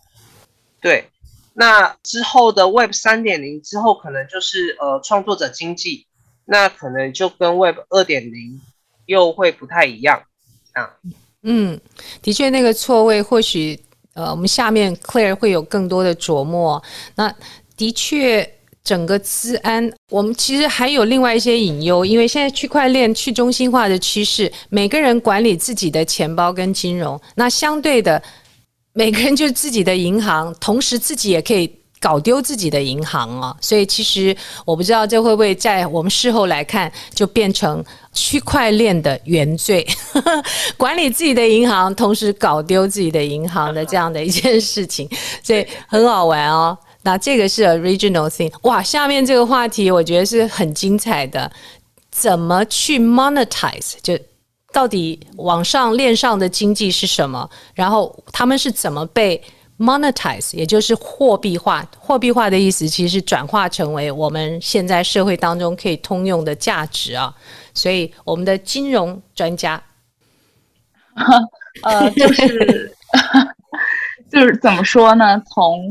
[0.82, 1.10] 对，
[1.54, 6.06] 那之后的 Web 三点零之后，可能就是呃创作者经济，
[6.46, 8.62] 那可能就跟 Web 二点零
[9.06, 10.24] 又会不太一样
[10.74, 10.90] 啊。
[11.44, 11.80] 嗯，
[12.22, 13.80] 的确，那个错位或许
[14.14, 16.82] 呃，我们下面 Clear 会有更多的琢磨。
[17.16, 17.34] 那
[17.78, 18.50] 的确，
[18.84, 28.22] 整个资安，我们其实还有另外一些隐忧，因为现在区块链去中心化的趋势，每个人管理自己的钱包跟金融，那相对的，
[28.94, 33.56] 每个人就自己的银行，同时自己也可以搞丢自己的银行啊。
[33.62, 39.86] 所以其实我不知道这会不会在我们事后来看，就变成区块链的原罪，
[40.76, 45.10] 管理自己的银行，同时搞丢自己的银行的这样的一件事情，
[45.44, 46.78] 所以很好玩哦。
[47.04, 48.84] 那这个是 original thing，哇！
[48.84, 51.50] 下面这个话题我觉得是很精彩的，
[52.12, 53.94] 怎么去 monetize？
[54.04, 54.20] 就
[54.72, 57.50] 到底网上链上的经济是什么？
[57.74, 59.42] 然后他们是怎么被
[59.78, 60.56] monetize？
[60.56, 61.86] 也就是货币化。
[61.98, 67.34] 货币化的意思其实是转化成为我们现在社会当中可以通用的价值啊。
[67.74, 69.82] 所以我们的金融专家，
[71.84, 72.94] 呃，就是
[74.30, 75.42] 就是怎么说呢？
[75.54, 75.90] 从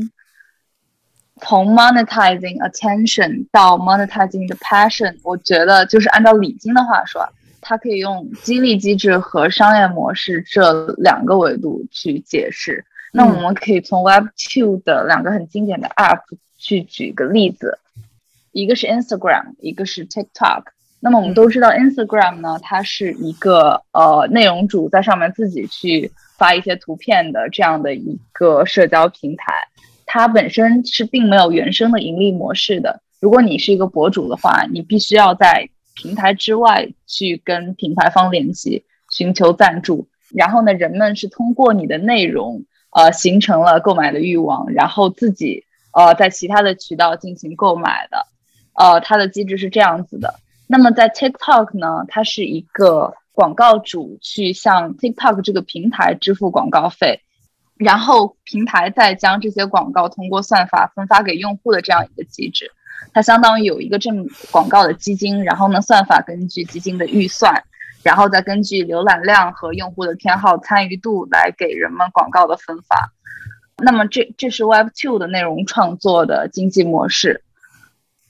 [1.41, 7.27] 从 monetizing attention 到 monetizing the passion，我觉得就是按照李菁的话说，
[7.69, 12.83] 它可以用激励机制和商业模式这两个维度去解释。
[13.13, 16.23] 那我们可以从 Web to 的两个很经典的 App
[16.57, 17.77] 去举个例子，
[18.53, 20.63] 一个是 Instagram，一个是 TikTok。
[20.99, 29.53] 那么我们都知道 Instagram 呢，它是一个呃内容主在上面自己去发一些图片的这样的一个社交平台。
[30.07, 32.99] 它本身是并没有原生的盈利模式的。
[33.19, 35.69] 如果你是一个博主的话，你必须要在
[36.01, 40.07] 平台之外去跟品牌方联系，寻求赞助。
[40.33, 48.25] 然后呢，人们是通过你的内容，呃，形成了购买的欲望，然后自己呃在其他的渠道进行购买的。
[48.75, 50.35] 呃，它的机制是这样子的。
[50.67, 57.19] 那么在 TikTok 呢，它是一个广告主去向 TikTok 这个平台支付广告费。
[57.75, 62.69] 然后平台再将这些广告通过算法分发给用户的这样一个机制，
[63.13, 67.63] 它相当于有一个这么广告的基金，然后呢，算法根据基金的预算，
[68.03, 73.11] 然后再根据浏览量和用户的偏好参与度来给人们广告的分发。
[73.81, 77.43] 那么这这是 Web 2的内容创作的经济模式。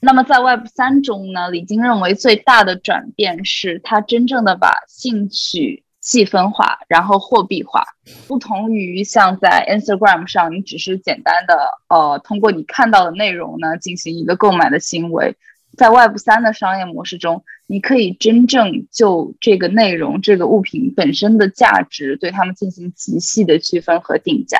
[0.00, 5.84] 那么在 Web 3中呢，李菁认为最大的转变是它真正的把兴趣。
[6.00, 7.84] 细分化，然后货币化，
[8.26, 15.36] 不同于像在 Instagram 上，你只是简单的呃通过你看到的内容呢进行一个购买的行为，
[15.76, 24.58] 在 Web 三的商业模式中，你可以真正就这个内容、这个物品本身的价值，对他们进行极细的区分和定价。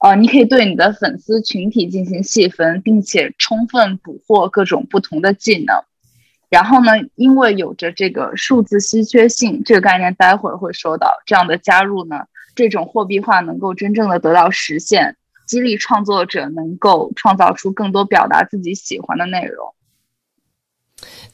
[0.00, 5.84] 呃，你可以对你的粉丝群体进行细分，并且充分捕获各种不同的技能。
[6.50, 12.24] 然后呢，因为有着这个数字稀缺性这个概念，待会儿会说到这样的加入呢，
[12.54, 19.72] 这种货币化能够真正的得到实现，激励创作者能够创造出更多表达自己喜欢的内容。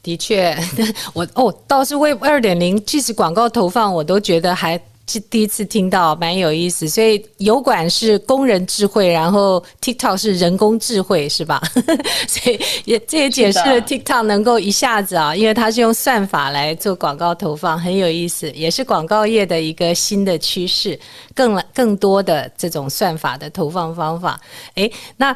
[0.03, 0.55] 的确，
[1.13, 4.79] 我哦，倒是 Web 二点零，即使广告投放，我都觉得还。
[5.09, 6.87] 是第一次听到，蛮有意思。
[6.87, 11.61] 所以油管是工人智慧，然后 TikTok 是人工智慧，是吧？
[12.27, 20.99] 所以也这也解释了 TikTok 能够一下子啊，因为它是用算法来做广告投放，很有意思，也是广告业的一个新的趋势，
[21.33, 24.39] 更更多的这种算法的投放方法。
[24.75, 25.35] 诶，那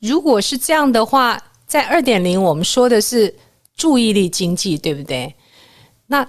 [0.00, 3.34] 如果是这样的话，在二点零，我们说的是
[3.76, 5.34] 注意力经济，对不对？
[6.06, 6.26] 那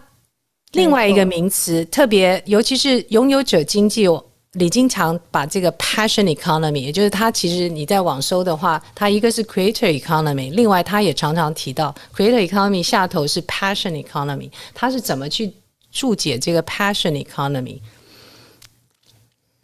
[0.74, 4.07] 另外一个名词，特别尤其是拥有者经济，
[4.53, 15.51] 李经常把这个 passion economy，也就是他其实你在网搜的话，他一个是 creator economy，另外他也常常提到 creator economy 下头是 passion economy，他是怎么去
[15.91, 17.80] 注解这个 passion economy？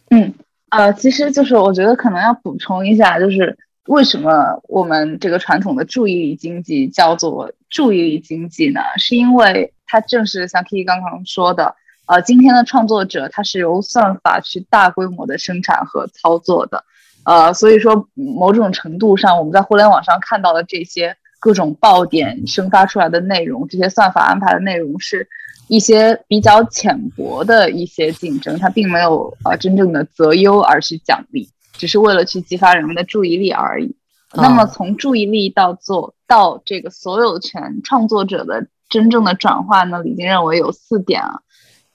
[0.09, 0.33] 嗯，
[0.69, 3.57] 呃，其实就是我觉得可能要补充一下，就是
[3.87, 4.31] 为什么
[4.67, 8.81] 我们这个传统的注意力经济叫做注意力经济呢？
[8.97, 11.75] 是因为它正是像 Kiki 刚刚说的，
[12.05, 16.83] 呃，今天的创作者他是由算法去大规模的生产和操作的，
[17.25, 25.27] 呃，所以说某种程度上，我们在互联网上看到的这些各种爆点生发出来的内容，这些算法安排的内容，是
[25.67, 33.95] 一些比较浅薄的一些竞争，它并没有呃真正的择优而去奖励，只是为了去激发人们的注意力而已。
[34.35, 38.67] 那么从注意力到做到这个所有权创作者的。
[38.89, 41.41] 真正的转化呢，李静认为有四点啊。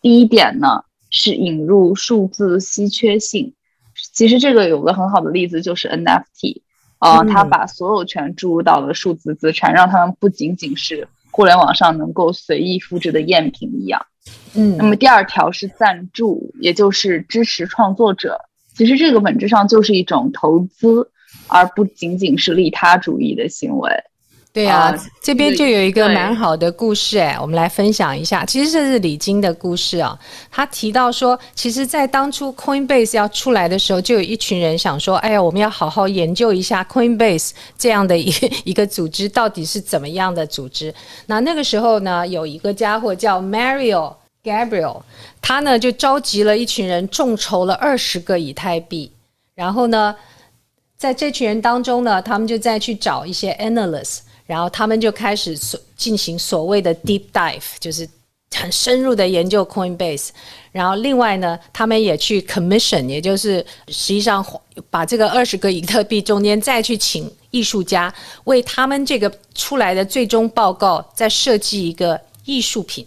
[0.00, 3.54] 第一点呢是引入数字稀缺性，
[4.12, 6.62] 其实这个有个很好的例子就是 NFT
[6.98, 14.06] 啊、呃，他把所有权注入到了数字资产，让他们不仅仅是互联网上能够随意复制的赝品一样。
[14.54, 18.38] 嗯，那么第二条是赞助，也就是支持创作者。
[18.74, 21.10] 其实这个本质上就是一种投资，
[21.46, 23.90] 而不仅仅是利他主义的行为。
[24.54, 28.44] 对啊，啊这边就有一个蛮好的故事哎，我们来分享一下。
[28.44, 30.16] 其实这是李金的故事啊。
[30.48, 38.32] 他提到说，其实，在当初 Coinbase 要出来的时候，就有一群人想说：“哎呀，我们要好好研究一下 Coinbase 这样的一
[38.62, 40.94] 一个组织到底是怎么样的组织。”
[41.26, 45.02] 那那个时候呢，有一个家伙叫 Mario Gabriel，
[45.42, 49.10] 他呢就召集了一群人，众筹了二十个以太币，
[49.56, 50.14] 然后呢，
[50.96, 54.20] 在这群人当中呢，他们就再去找一些 analysts。
[54.46, 58.08] 然后他们就开始所进行所谓的 deep dive，就是
[58.54, 60.28] 很深入的研究 Coinbase。
[60.70, 64.44] 然后另外呢，他们也去 commission，也就是实际上
[64.90, 68.12] 把这个二十个比特币中间再去请艺术家
[68.44, 73.06] 为他们这个出来的最终报告再设计一个艺术品。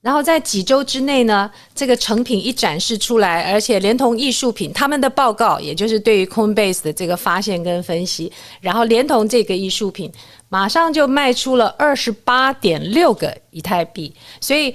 [0.00, 10.10] 然后在几周之内呢，这个成品一展示出来，而且连同艺术品，他们的报告，也就是对于 Coinbase 的这个发现跟分析，然后连同这个艺术品，
[10.48, 14.14] 马上就卖出了二十八点六个以太币。
[14.40, 14.72] 所以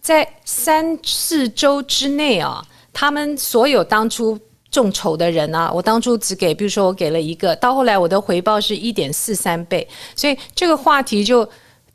[0.00, 4.38] 在三四周之内啊，他们所有当初
[4.70, 11.46] 众筹的人啊，我当初只给，比如说我给了一个，到后来我的回报是一点四三倍，所以这个话题就。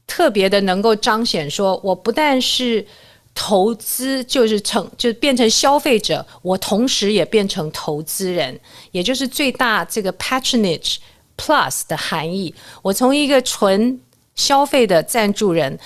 [0.08, 2.86] 特别的能够彰显说，我不但是
[3.34, 8.58] 投资，就是成就变成消费者，我同时也变成投资人，
[8.92, 10.98] 也就是最大这个 patronage
[11.36, 12.54] plus 的含义。
[12.82, 14.00] 我从一个纯
[14.36, 15.78] 消费的赞助人，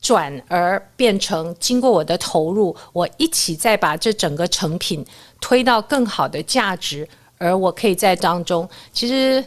[0.00, 5.04] 转而变成经过我的投入，我一起再把这整个成品
[5.40, 7.08] 推到更好的价值，
[7.38, 9.42] 而我可以在当中，其实。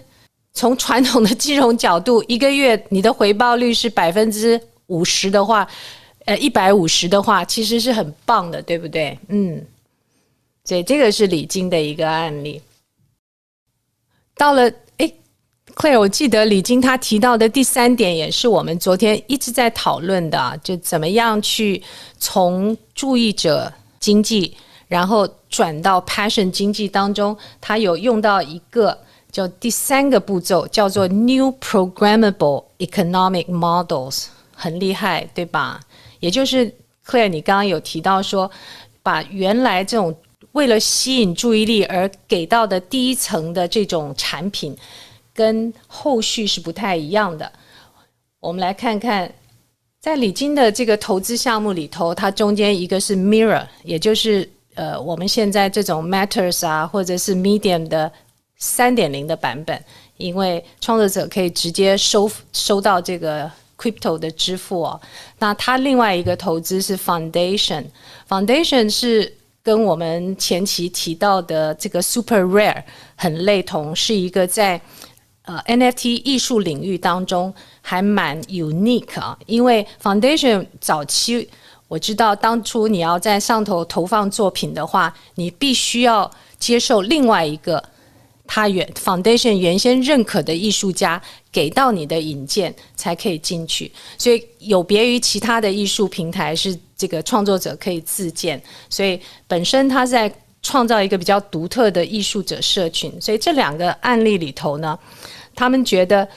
[0.58, 5.68] 从传统的金融角度，一个月你的回报率是百分之五十的话，
[6.26, 9.16] 呃，一百五十的话，其实是很棒的，对不对？
[9.28, 9.64] 嗯，
[10.66, 12.60] 所以这个是李菁的一个案例。
[14.36, 15.14] 到了，哎
[15.76, 21.84] ，Claire，我记得李菁他提到的第三点，也是我们昨天一直在讨论的，就怎么样去
[22.18, 28.98] 从注意者经济，然后转到 passion 经济当中，他有用到一个。
[29.32, 34.26] 就第三个步骤叫做 New Programmable Economic Models，
[34.56, 35.80] 很厉害，对吧？
[36.20, 36.74] 也就是
[37.06, 38.50] Claire，你刚刚有提到说，
[39.04, 40.16] 把原来这种
[40.54, 44.76] 为了吸引注意力而给到的第一层的这种产品，
[45.34, 47.52] 跟后续是不太一样的。
[48.40, 49.32] 我们来看看，
[50.00, 58.12] 在李菁的这个投资项目里头，它中间一个是 Mirror，也就是呃我们现在这种 Matters 啊，或者是 Medium 的。
[58.58, 59.84] 三点零的版本，
[60.18, 65.00] 因为创作者可以直接收收到这个 crypto 的支付哦。
[65.40, 69.32] 那他另外一个投资是 foundation，foundation 是
[69.62, 72.84] 跟我们前期提到的这个 super rare
[73.16, 74.82] 很类同，是一个在
[75.44, 81.48] 呃 NFT 艺术领域当中还蛮 unique 啊，因为 foundation 早期
[81.88, 87.82] 我知道，当初你要在上头投放作品的话，你必须要接受另外一个
[88.48, 91.22] 他原 foundation 原先认可的艺术家
[91.52, 100.34] 给到你的引荐才可以进去，所以有别于其他的艺术平台是这个创作者可以自荐，所以本身他在
[100.64, 104.98] 创造一个比较独特的艺术者社群，所以这两个案例里头呢，
[105.54, 106.28] 他们觉得。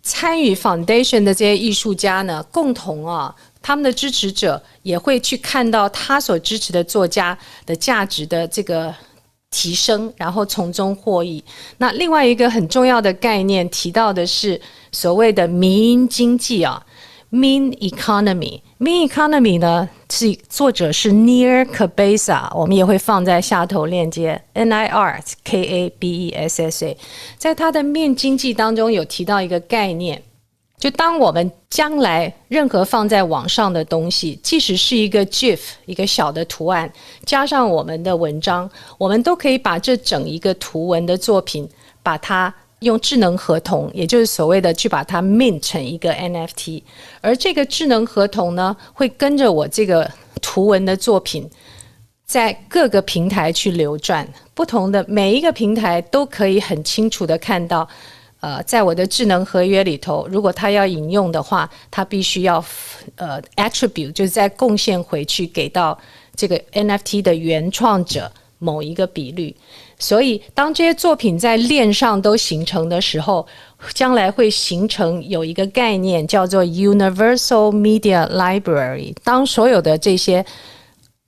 [0.00, 7.36] 参与 Foundation 的这些艺术家呢，共同啊，他们的支持者也会去看到他所支持的作家
[7.66, 8.94] 的价值的这个
[9.50, 11.42] 提升，然后从中获益。
[11.78, 14.60] 那另外一个很重要的概念提到的是
[14.92, 16.84] 所谓的民营经济啊。
[17.30, 24.40] Mean economy，Mean economy 呢是作者是 Nir Kabessa，我们也会放在下头链接。
[24.54, 26.96] N I R K A B E S S A，
[27.36, 30.22] 在他的面经济当中有提到一个概念，
[30.78, 36.90] 就当我们将来任何放在网上的东西，即使是一个 GIF 一个小的图案，
[37.24, 41.68] 加上我们的文章，我们都可以把这整一个图文的作品
[42.02, 42.54] 把它。
[42.82, 46.80] 用智能合同，也就是所谓的去把它 mint 成一个 NFT，
[47.20, 50.08] 而这个智能合同呢，会跟着我这个
[50.40, 51.50] 图文的作品，
[52.24, 57.88] 在各个平台去流转，不同的每一个平台都可以很清楚的看到，
[58.40, 62.64] 呃，在我的智能合约里头，如果他要引用的话，他必须要
[63.16, 65.98] 呃 attribute，就是再贡献回去给到
[66.36, 69.54] 这个 NFT 的原创者某一个比率。
[69.98, 73.44] 所以，当这些作品在链上都形成的时候，
[73.92, 79.12] 将来会形成有一个概念叫做 Universal Media Library。
[79.24, 80.46] 当所有的这些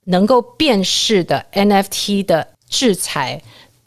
[0.05, 3.41] 能够辨识的 NFT 的制裁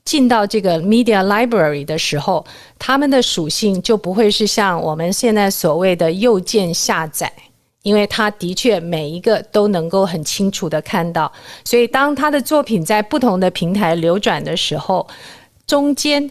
[0.05, 2.44] 进到这个 Media Library 的时候，
[2.78, 7.32] 它们的属性就不会是像我们现在所谓的右键下载。
[7.82, 11.30] 因为他的确每一个都能够很清楚的看到，
[11.66, 15.07] 所以当他的作品在不同的平台流转的时候，
[15.66, 16.30] 中间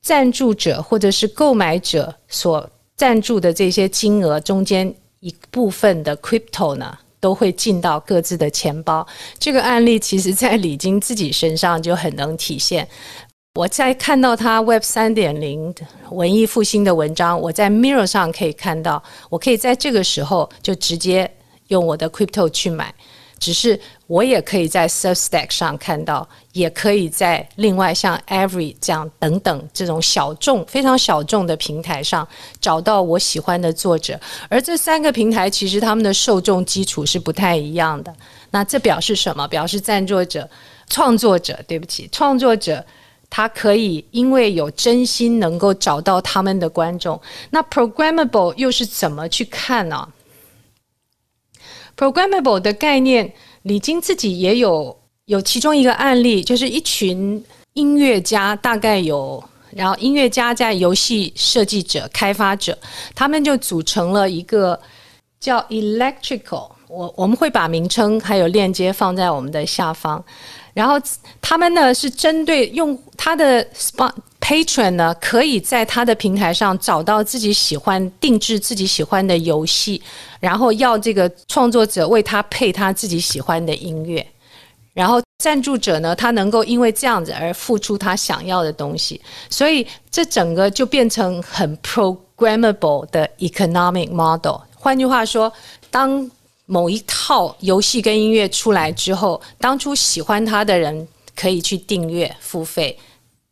[0.00, 9.06] 赞助者或者是购买者所赞助的这些金额中间一部分的 crypto 呢，都会进到各自的钱包。
[9.38, 12.88] 这个案例其实在李菁自己身上就很能体现。
[13.54, 15.74] 我在看到他 Web 三点零
[16.10, 21.30] 文艺复兴的文章，我在 Mirror 上可以看到，我可以在这个时候就直接
[21.68, 22.94] 用我的 Crypto 去买。
[23.40, 32.28] 只是我也可以在 Substack 上看到，也可以在另外像 Every 这样等等这种小众、非常小众的平台上
[32.60, 34.20] 找到我喜欢的作者。
[34.48, 38.14] 而这三个平台其实他们的受众基础是不太一样的。
[38.50, 39.48] 那这表示什么？
[39.48, 40.48] 表示赞助者、
[40.88, 42.84] 创作者，对不起，创作者。
[43.32, 47.18] 他可以因为有真心能够找到他们的观众，
[47.50, 50.08] 那 programmable 又是怎么去看呢
[52.00, 53.30] ？programmable 的概念，
[53.64, 54.96] 李菁自己也有
[55.26, 57.44] 有其中一个案例，就是一群
[57.74, 59.44] 音乐家，大概有，
[59.76, 62.78] 然后音乐家加游戏设计者、开发者，
[63.14, 64.80] 他们就组成了一个
[65.38, 70.24] 叫 Electrical，我我们会把名称还有链接放在我们的下方。
[70.72, 70.94] 然后
[71.42, 74.10] 他们呢是针对用他的 spa
[74.40, 80.00] Patron 呢，可以在他的平台上找到自己喜欢、定制自己喜欢的游戏，
[80.40, 84.26] 然后要这个创作者为他配他自己喜欢的音乐，
[84.94, 94.56] 然后赞助者呢，他能够因为这样子而付出他想要的东西，所以这整个就变成很 programmable 的 economic model。
[94.74, 95.52] 换句话说，
[95.90, 96.28] 当
[96.64, 102.98] 某一套游戏跟音乐出来之后，当初喜欢他的人可以去订阅付费，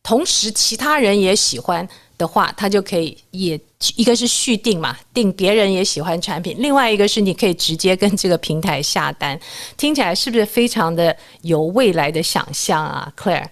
[0.09, 1.87] 同时其他人也喜欢
[2.17, 3.59] 的话，他就可以也
[3.95, 9.39] 一个是续订嘛，订别人也喜欢产品；另外一个是你可以直接跟这个平台下单。
[9.77, 13.45] 听起来是不是非常的有未来的想象啊，Claire？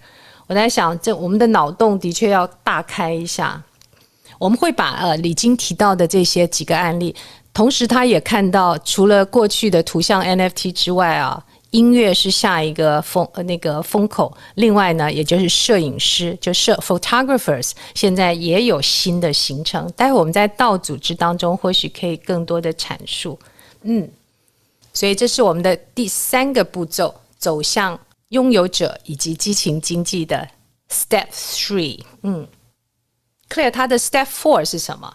[0.48, 3.62] 我在想，这我们的脑洞的确要大开一下。
[4.36, 7.14] 我们会把呃李菁提到的这些几个案例。
[7.54, 11.40] 同时，他也看到，除了过去的图像 NFT 之外啊，
[11.70, 14.36] 音乐是下一个风呃那个风口。
[14.54, 19.90] 另外呢，也就是摄影师，就摄 photographers，现在也有新的形成。
[19.92, 23.38] 待会我们在道组织当中，或许可以更多的阐述。
[23.82, 24.10] 嗯，
[24.92, 27.98] 所以这是我们的第三个步骤，走向
[28.30, 30.48] 拥有者以及激情经济的
[30.90, 32.00] Step Three。
[32.22, 32.48] 嗯
[33.48, 35.14] ，Clear，它的 Step Four 是什么？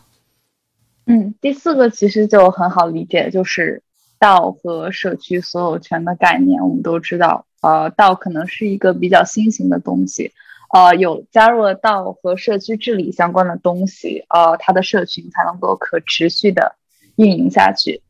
[1.05, 3.82] 嗯，第四个其实就很好理解，就是
[4.23, 6.63] 道和社区所有权的概念。
[6.63, 10.31] 我们都知道，呃，道可能是一个比较新型的东西，
[10.73, 16.75] 呃有加入了道和社区治理相关的东西，呃，它的社群才能够可持续的
[17.17, 18.01] 运营下去。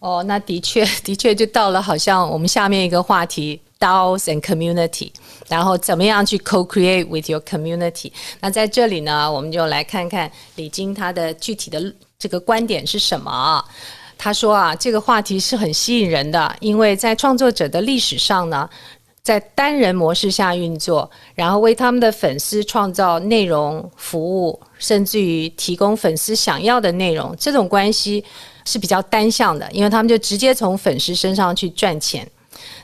[0.00, 3.60] 哦，那的确，的确就到了好像我们下面一个话题。
[3.80, 5.12] DAOs and community，
[5.48, 8.10] 然后怎么样去 co-create with your community？
[8.40, 11.80] 那在这里呢，我们就来看看李菁他的具体的
[12.18, 13.64] 这个观点是什么。
[14.18, 18.68] 他说啊，这个话题是很吸引人的，因为在创作者的历史上呢，
[19.22, 28.24] 在单人模式下运作，然后为他们的粉丝创造内容、服务，甚至于提供粉丝想要的内容，这种关系
[28.64, 32.28] 是比较单向的，因为他们就直接从粉丝身上去赚钱。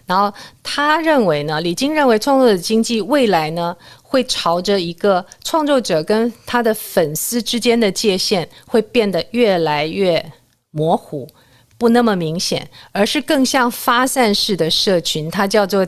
[0.07, 0.33] 然后
[0.63, 10.25] 他认为呢，李菁认为创作者经济未来呢，会朝着一个创作者跟他的粉丝之间的界限会变得越来越
[10.75, 11.27] 模糊，
[11.79, 15.87] 不那么明显，而是更像发散式的社群，它叫做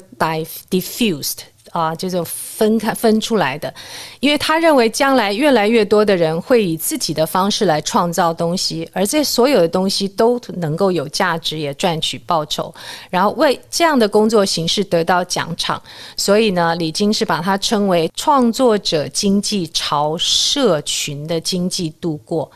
[0.70, 1.41] diffused。
[1.72, 3.74] 啊，叫做分开分出来的，
[4.20, 12.74] 因为他认为将来越来越多的人会以自己的方式来创造东西，而这所有的东西都能够有价值，也赚取报酬，
[13.11, 15.82] 然后为这样的工作形式得到奖赏。
[16.16, 22.51] 所以呢，李金是把它称为创作者经济朝社群的经济度过。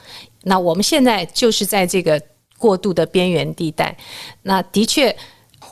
[0.45, 2.20] 那我们现在就是在这个
[2.59, 3.97] 过渡的边缘地带。
[4.43, 5.14] 那的确。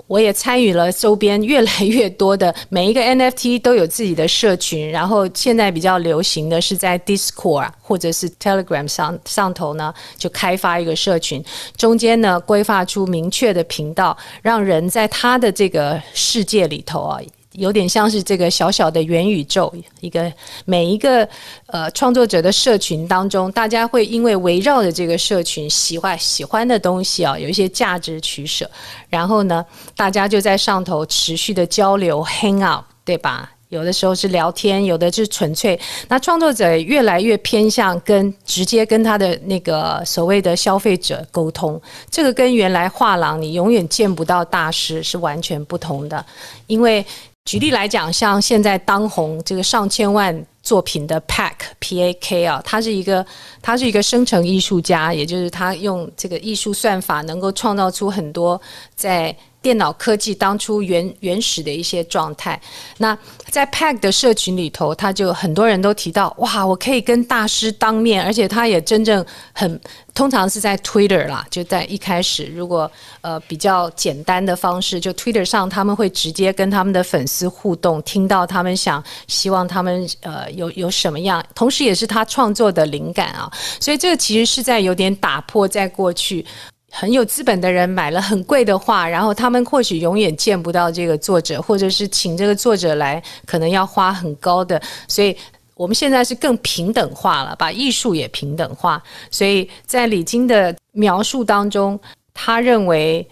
[0.07, 11.45] 我也参与了周边越来越多的每一个 NFT 都有自己的社群，然后现在比较流行的是在 Discord 或者是 Telegram 上上头呢，就开发一个社群，
[11.77, 17.19] 中间呢规划出明确的频道，让人在他的这个世界里头啊。
[17.59, 20.33] 有点像是这个小小的元宇宙，一个
[20.65, 21.29] 每一个
[21.67, 28.71] 呃创作者的社群当中，大家会因为围绕着这个社群喜欢喜欢的东西啊，有一些价值取舍，
[29.09, 29.65] 然后呢，
[29.97, 33.51] 大家就在上头持续的交流，hang out，对吧？
[33.71, 35.79] 有的时候是聊天，有的是纯粹。
[36.09, 41.79] 那创作者越来越偏向跟直接跟他的那个所谓的消费者沟通，
[42.11, 46.25] 这个跟原来画廊你永远见不到大师是完全不同的，
[46.67, 47.05] 因为。
[47.49, 53.25] 举例来讲，像现在当红这个上千万作品的 Pack P A K 啊，他是一个
[53.63, 58.61] 他是一个生成艺术家，也就是他用这个艺术算法能够创造出很多
[58.95, 59.35] 在。
[59.61, 62.59] 电脑科技当初原原始的一些状态，
[62.99, 63.19] 那
[63.51, 69.81] 在 Pack 的社群里头，他就很多人都提到，哇，我可以跟大师当面，而且他也真正很
[70.15, 72.91] 通常是在 Twitter 啦，就在一开始，如果
[73.21, 86.45] 呃比较简单的方式，就 Twitter 上他们会直接跟他们的粉丝互动，听到他们想希望他们呃有有什么样，同时也是他创作的灵感啊，所以这个其实是在有点打破在过去。
[86.91, 94.81] 很有资本的人买了很贵的画，然后他们或许永远见不到这个作者，或者是请这个作者来，可能要花很高的。
[95.07, 95.37] 所以
[95.75, 99.01] 我们现在是更平等化了，把艺术也平等化。
[99.31, 101.99] 所以在李菁的描述当中，
[102.33, 103.29] 他认为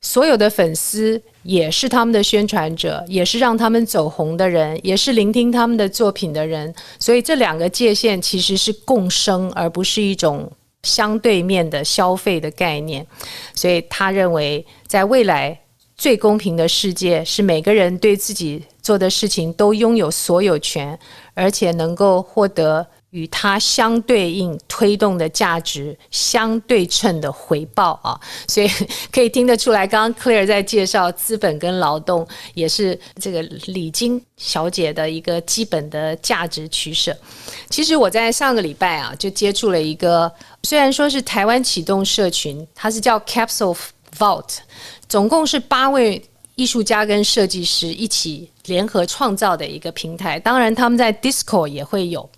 [0.00, 6.74] 所有的粉丝也是他们的宣传者，也是让他们走红的人，也是聆听他们的作品的人。
[6.98, 10.50] 所以这两个界限其实是共生，而不是一种。
[10.86, 13.04] 相对面的消费的概念，
[13.52, 15.60] 所以他认为，在未来
[15.96, 20.98] 最公平的世界是每个人对自己做的事情都拥有所有权，
[21.34, 28.20] 而且能够获得与它相对应推动的价值相对称的回报啊！
[28.48, 28.68] 所以
[29.10, 37.16] 可以听得出来，刚刚 Clear 在介绍资本跟劳动，也是这个李菁小姐的一个基本的价值取舍。
[37.70, 40.30] 其实我在上个礼拜啊，就接触了一个。
[40.64, 43.76] 虽然说是台湾启动社群，它是叫 Capsule
[44.18, 44.56] Vault，
[45.08, 46.22] 总共是八位
[46.56, 50.40] 艺术家跟设计师一起联合创造的一个平台。
[50.40, 52.28] 当然，他们在 Discord 也会有。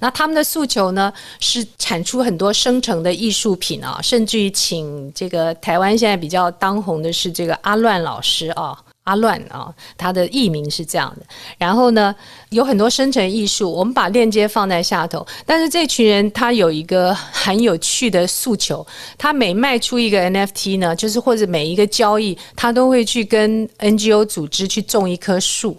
[0.00, 8.76] 那他们的诉求呢，是产出很多生成的艺术品啊，甚至于请这个台湾现在比较当红的是这个阿乱老师啊。
[9.04, 11.26] 阿乱啊，他的艺名是这样的。
[11.58, 12.14] 然后呢，
[12.50, 15.26] 有很多生成艺术，我们把链接放在下头。
[15.44, 18.86] 但是这群人他有一个很有趣的诉求，
[19.18, 25.76] 他每卖出一个 NFT 呢，就是或者每一个交易，他都会去跟 NGO 组织去种一棵树，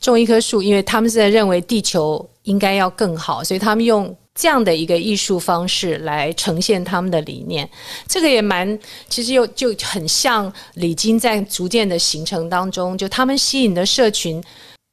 [0.00, 4.14] 种一棵树，因为他们是在认为地球应该要更好，所以他们用。
[4.40, 7.68] 这样的一个艺术方式来呈现他们的理念，
[8.06, 8.78] 这个也蛮，
[9.08, 14.40] 其实又就很像李金在逐渐的形成当中，就他们吸引的社群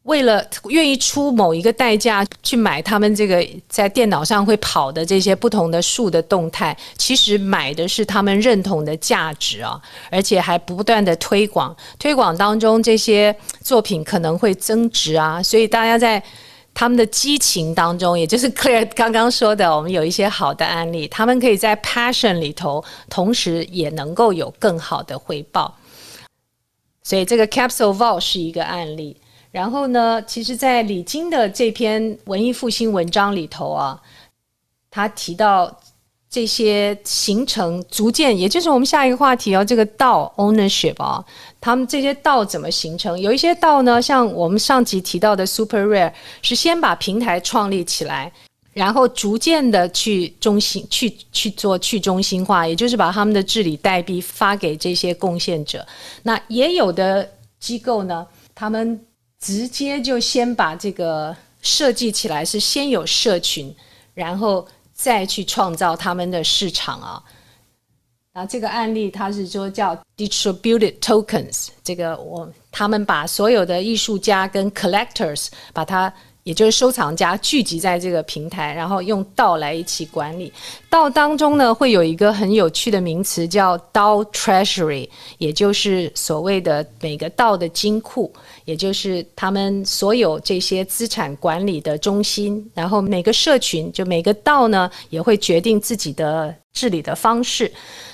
[0.06, 9.82] 为了愿意出某一个代价去买他们这个在电脑上会跑的这些不同的数的动态，其实买的是他们认同的价值啊，
[10.12, 16.22] 而且还不断的推广，推广当中这些作品可能会增值啊，所以大家在
[16.76, 25.76] 他们的激情当中，也就是 Clear 刚刚说的，我们有一些好的案例，他们可以在 passion 里头，同时也能够有更好的回报，
[27.02, 29.18] 所以这个 Capsule Vault 是一个案例。
[29.56, 33.98] 然后呢，其实，在李菁的这篇文艺复兴文章里头啊，
[34.92, 35.80] 他提到
[36.30, 41.24] 这些形成逐渐，也就是我们下一个话题哦，这个道 ownership 啊，
[41.62, 43.18] 他们这些道怎么形成？
[43.18, 48.30] 有一些道呢，像我们上集提到的 Super Rare，是先把平台创立起来，
[48.74, 55.88] 然后逐渐的去中心去去做去中心化，也就是把他们的治理代币发给这些贡献者。
[56.24, 59.00] 那也有的机构呢，他们。
[59.46, 63.72] 直接就先把这个设计起来，是先有社群，
[64.16, 67.22] 然后再去创造他们的市场啊。
[68.34, 76.12] 那这个案例，它是说叫 distributed tokens，这个我他们把所有的艺术家跟 collectors 把它。
[76.46, 80.54] 也就是收藏家聚集在这个平台，然后用道来一起管理。
[80.92, 88.32] 道当中呢，会有一个很有趣的名词叫 DAO Treasury，也就是所谓的每个道的金库，
[88.64, 92.64] 也就是他们所有这些资产管理的中心。
[92.76, 97.74] 然后每个社群，就每个道呢，也会决定自己的治理的方式。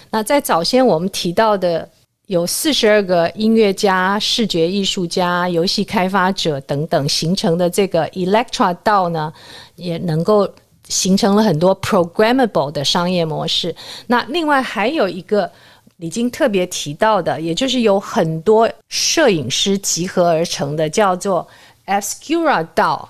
[0.10, 1.90] 那在早先我们提到的。
[2.32, 9.34] 有四十二个音乐家、视觉艺术家、游戏开发者等等形成的这个 Electra 道呢，
[9.76, 10.50] 也能够
[10.88, 13.76] 形成了很多 programmable 的商业模式。
[14.08, 15.52] 那另外还有一个
[15.98, 21.46] 已经特别提到的，也就是有很多摄影师集合而成的，叫做
[21.86, 23.10] Obscura DAO，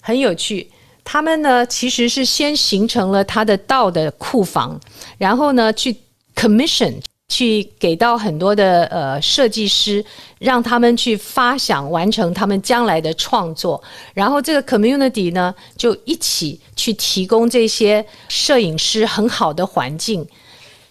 [0.00, 0.70] 很有趣。
[1.04, 4.80] 他们呢其实是先形成了他的道的库房，
[5.18, 5.94] 然后呢去
[6.34, 6.94] commission。
[7.32, 10.04] 去给到很多的呃设计师，
[10.38, 20.28] 让他们去发想完成他们将来的创作，然后这个 community 呢就一起去提供这些摄影师很好的环境，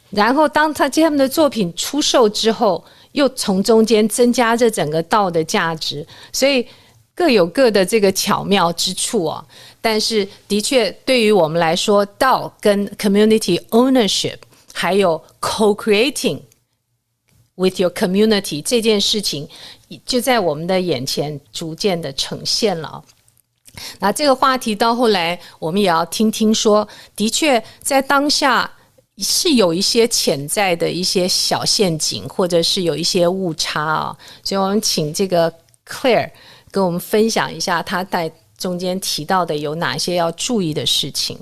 [0.09, 6.65] 然后当他这他们的作品出售之后，又从中间增加这整个道的价值，所以
[7.13, 9.45] 各有各的这个巧妙之处啊。
[9.79, 14.37] 但是的确对于我们来说，道跟 community ownership。
[14.73, 16.41] 还有 co-creating
[17.55, 19.47] with your community 这件事情，
[20.05, 23.03] 就在我们的眼前逐渐的呈现了。
[23.99, 28.69] 那这个话题到后来，我们也要听听说，的确在当下
[29.17, 34.17] 是有一些潜在的一些小陷阱，或者是有一些误差啊。
[34.43, 35.51] 所以我们请这个
[35.85, 36.31] Claire
[36.69, 41.39] 跟我们分享一下，他在中间提到的有哪些要注意的事情。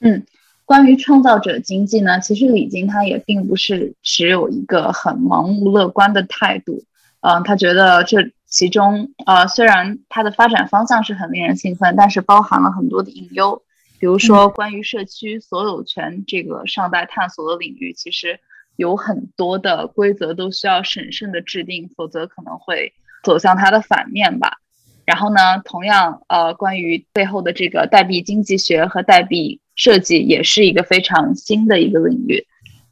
[0.00, 0.26] 嗯。
[0.64, 6.84] 关于创造者经济呢，其实李金他也并不是持有一个很盲目乐观的态度，
[7.20, 13.62] 嗯、呃，他觉得这其中，呃，虽然它的发展方向是很令人兴奋，但是包含了很多的隐忧，
[13.98, 18.38] 比如说关于社区所有权这个尚待探索的领域，其实
[18.76, 22.92] 有很多的规则都需要审慎的制定，否则可能会
[23.24, 24.58] 走向它的反面吧。
[25.06, 29.61] 然后呢，同样，呃，关于背后的这个代币经济学和代币。
[29.74, 32.46] 设计也是一个非常新的一个领域，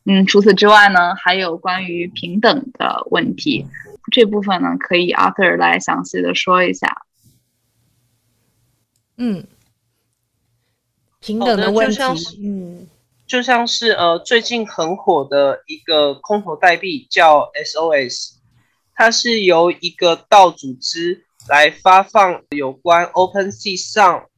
[0.04, 3.66] 嗯，除此之外呢，还有关于平等的问题，
[4.10, 7.02] 这部分呢，可以 Arthur 来详细的说一下。
[9.18, 9.46] 嗯，
[11.20, 11.98] 平等的问题，
[12.42, 12.86] 嗯，
[13.26, 18.36] 就像是呃最近很火的一个空投代币叫 SOS，
[18.94, 24.29] 它是由一个道组织来发放有关 OpenSea 上。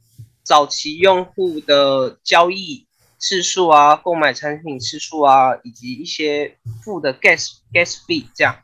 [0.43, 2.87] 早期用户的交易
[3.19, 8.59] 次数啊，购买产品次数啊，以及一些付的 gas gas fee，这样，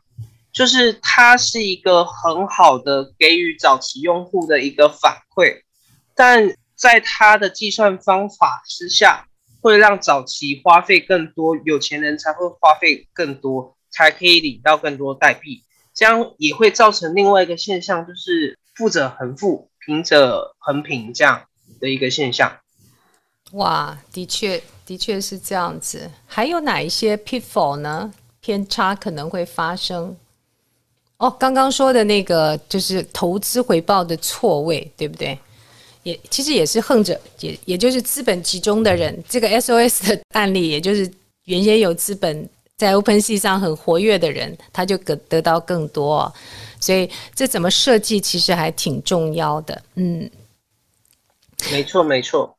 [0.51, 5.61] 就是它是一个很好的给予早期用户的一个反馈，
[6.13, 9.27] 但在它的计算方法之下，
[9.61, 15.63] 会让早期花费更多，有钱人才会花费更多，才可以领到更多代币，
[15.93, 21.45] 这样也会造成另外一个现象，就是富者恒富，贫者恒贫，这样。
[21.79, 22.51] 的一个现象，
[23.53, 26.09] 哇，的确，的确是这样子。
[26.25, 28.13] 还有哪一些 pitfall 呢？
[28.41, 30.15] 偏差可能会发生。
[31.17, 35.37] 哦，刚刚说的那个就是投资回报的错位，对不对？
[36.03, 39.21] 也其实也是横着，也也就是资本集中的人。
[39.27, 41.11] 这个 SOS 的案例，也就是
[41.43, 46.33] 原先有资本在 OpenSea 上很活跃的人，他就得得到更多。
[46.79, 49.81] 所以这怎么设计，其实还挺重要的。
[49.95, 50.31] 嗯，
[51.71, 52.55] 没错，没错。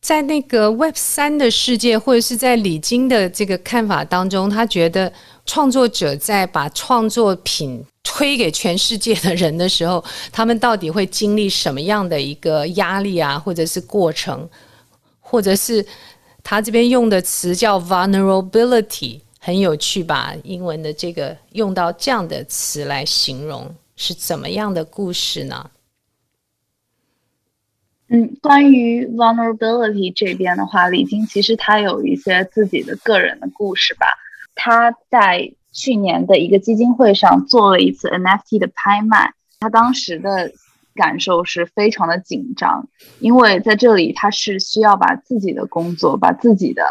[0.00, 5.12] 在那个 Web 三的世界，或者是在李晶的这个看法当中，他觉得
[5.44, 14.48] 创作者在把创作品推给全世界的人的时候，他们到底会经历什么样的一个压力啊，或者是过程，
[15.20, 15.86] 或者是
[16.42, 20.34] 他这边用的词叫 vulnerability，很有趣吧？
[20.42, 25.70] 英文的这个用到这样的词来形容，是怎么样的故事呢？
[28.12, 34.18] 嗯，关于 vulnerability 这边的话，李晶其实他有一些自己的个人的故事吧。
[34.56, 40.50] 他在去年的一个基金会上做了一次 NFT 的拍卖，他当时的
[40.96, 42.88] 感受是非常的紧张，
[43.20, 46.82] 因为在这里他是需要把自己的工作、把自己的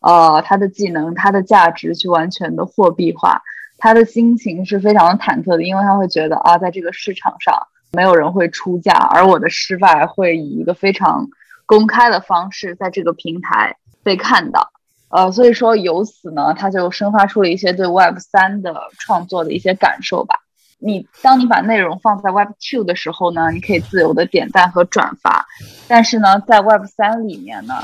[0.00, 3.42] 呃他的技能、他的价值去完全的货币化，
[3.76, 7.68] 他的心情是非常的忐忑的，因为他会觉得啊，在这个市场上。
[7.92, 11.28] 没有人会出价，而我的失败会以一个非常
[11.66, 14.70] 公开的方式在这个平台被看到。
[15.10, 20.34] 呃，所以说由此呢，他就生发出了一些对 Web 三的创作的一些感受吧。
[20.78, 25.46] 你当你把内容放在 Web two 的时候呢，你可以自由的点赞和转发，
[25.88, 27.74] 但是呢，在 Web 三里面呢，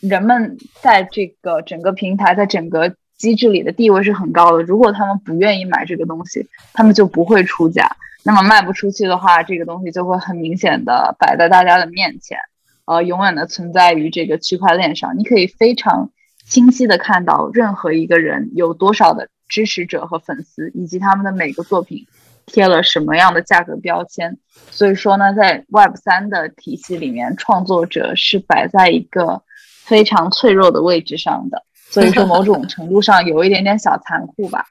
[0.00, 4.62] 人们在这个整个平台在整个机制里的地位是很高的。
[4.62, 7.94] 如果他们不愿意买这个东西，他们就不会出价。
[8.22, 12.38] 那么卖不出去的话，这个东西就会很明显的摆在大家的面前，
[12.84, 15.18] 呃，永远的存在于这个区块链上。
[15.18, 16.10] 你可以非常
[16.46, 22.06] 清晰的看到任何一个人有多少的支持者和粉丝，以及他们的每个作品
[22.46, 24.36] 贴了什么样的价格标签。
[24.70, 29.42] 所以说呢，在 Web 三的体系里面，创作者是摆在一个
[29.84, 31.64] 非常脆弱的位置上的。
[31.74, 34.66] 所以说，某种程度上有一点点小残酷吧。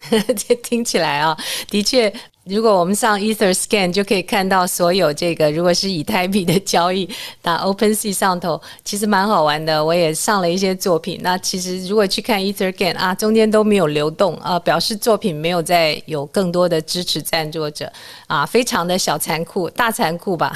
[0.36, 1.36] 这听起来啊，
[1.68, 2.12] 的确。
[2.44, 7.08] 如果我们上 EtherScan 就可以看到所有这个，如果是以太币的交易，
[7.42, 9.84] 那 OpenSea 上头其实蛮好玩的。
[9.84, 11.20] 我也上了一些作品。
[11.22, 17.92] 那其实如果去看 EtherScan 啊，中间都没有流动啊，表示作品没有再有更多的支持赞助者
[18.26, 20.52] 啊，非常的小残酷，大残酷吧。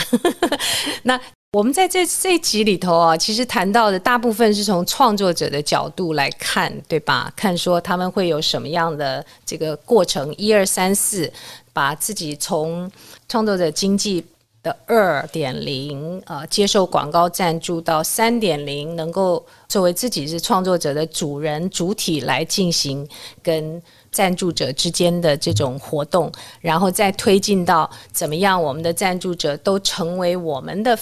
[1.05, 1.21] 那。
[1.55, 7.33] 我们在这这一集里头啊，其实谈到的大部分是从创作者的角度来看，对吧？
[7.37, 11.33] 看说他们会有什么样的这个过程，一二三四，
[11.73, 12.91] 把自己从
[13.29, 14.25] 创作者经济
[14.65, 23.09] 的二点零啊，接受广告赞助到三点零，能够作为自己是创作者的主人主体来进行
[23.45, 23.81] 跟
[24.11, 30.99] 赞助者之间的这种活动，然后再推进到怎么样，我们的赞助者都成为我们的。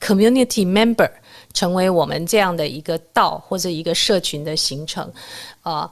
[0.00, 1.10] Community member
[1.52, 5.04] 成为我们这样的一个道或者一个社群的形成，
[5.62, 5.90] 啊、呃，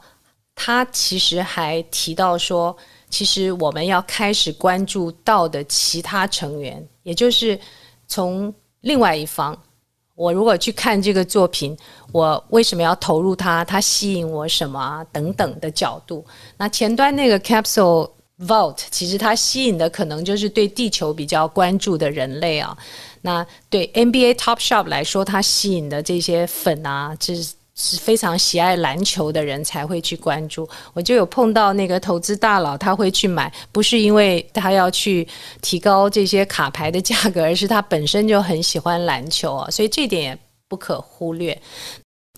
[0.53, 2.75] 他其实还提到说，
[3.09, 7.59] 其实我们要开始关注道的其他成员，也就是
[8.07, 9.57] 从另外一方，
[10.13, 11.75] 我如果去看这个作品，
[12.11, 13.65] 我为什么要投入它？
[13.65, 15.03] 它吸引我什么？
[15.11, 16.23] 等等的角度。
[16.57, 22.77] 那前端那个 Capsule Vault，其实它吸引的可能就是对地球比较关注的人类啊。
[23.25, 30.69] 那对 NBA Top Shop 来说，它吸引的这些粉啊，就是是非常喜爱篮球的人才会去关注。
[30.93, 35.27] 我就有碰到那个投资大佬，他会去买，不是因为他要去
[35.59, 40.37] 提高这些卡牌的价格，而是他本身就很喜欢篮球啊，所以这点也
[40.69, 41.59] 不可忽略。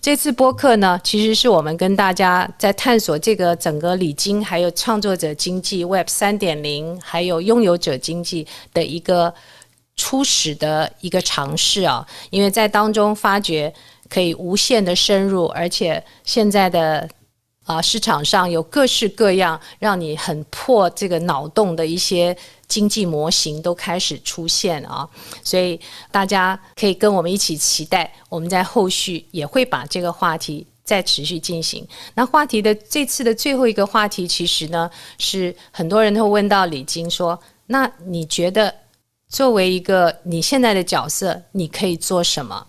[0.00, 9.34] 这次播客呢，其实是我们跟大家在探索这个整个礼金，还有创作者经济 Web 三点零，还有拥有者经济的一个。
[9.98, 13.70] 初始的一个尝试啊，因为在当中发觉
[14.08, 17.06] 可以无限的深入，而且现在的
[17.66, 22.34] 啊市场上有各式各样让你很破这个脑洞的一些
[22.68, 25.06] 经济模型都开始出现啊，
[25.42, 25.78] 所以
[26.12, 31.86] 大家可以跟我们一起期待，我们在后续也会把这个话题再持续进行。
[32.14, 34.88] 那话题的这次的最后一个话题，其实呢
[35.18, 38.72] 是很多人都问到李晶说，那你觉得？
[39.28, 42.66] 作为一个你现在的角色，你可以做什么？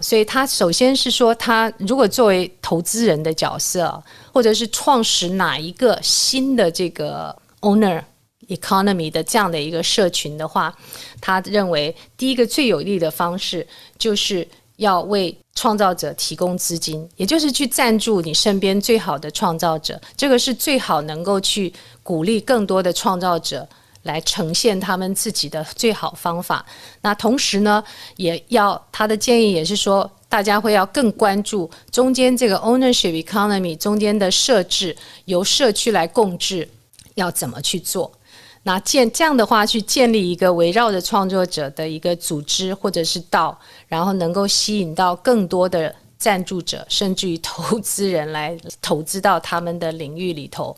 [0.00, 4.02] 所以他首先是说，他如果作为投资人的角色，
[4.32, 8.02] 或者是创始哪一个新的这个 owner
[8.48, 10.76] economy 的这样的一个社群的话，
[11.20, 14.46] 他认为第一个最有利的方式就是
[14.76, 23.66] 要为创造者提供资金，也就是去赞助你身边最好的创造者，这个是最好能够去鼓励更多的创造者。
[24.04, 26.64] 来呈现他们自己的最好方法。
[27.02, 27.84] 那同时呢，
[28.16, 34.96] 也要他的建议也是说，大家会要更关注中间这个 ownership economy 中间的设置，
[35.26, 36.68] 由社区来共治，
[37.16, 38.10] 要怎么去做？
[38.62, 45.94] 那建这样的话，去建立一个围绕着创作者的一个组织或者是道，然后能够吸引到更多的。
[46.24, 50.74] 赞助者甚至于投资人来投资到他们的领域里头，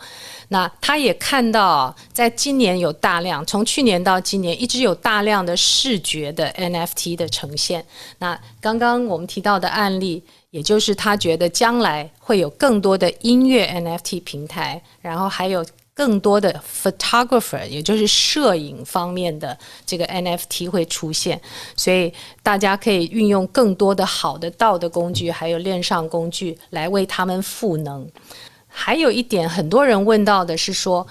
[0.48, 7.86] 那他也看到，在今年有大量，从去年到今年一直有大量的视觉的 NFT 的呈现。
[8.18, 10.20] 那刚刚我们提到的案例，
[10.50, 15.64] 也就是他觉得将来会有更多的音乐 NFT 平台，然后还有。
[15.96, 21.40] 更多的 photographer，也就是摄影方面的这个 NFT 会出现，
[21.74, 28.06] 所以大家可以运用更多的好的道的工具，还有链上工具来为他们赋能。
[28.68, 31.06] 还有一点，很多人问到的是说，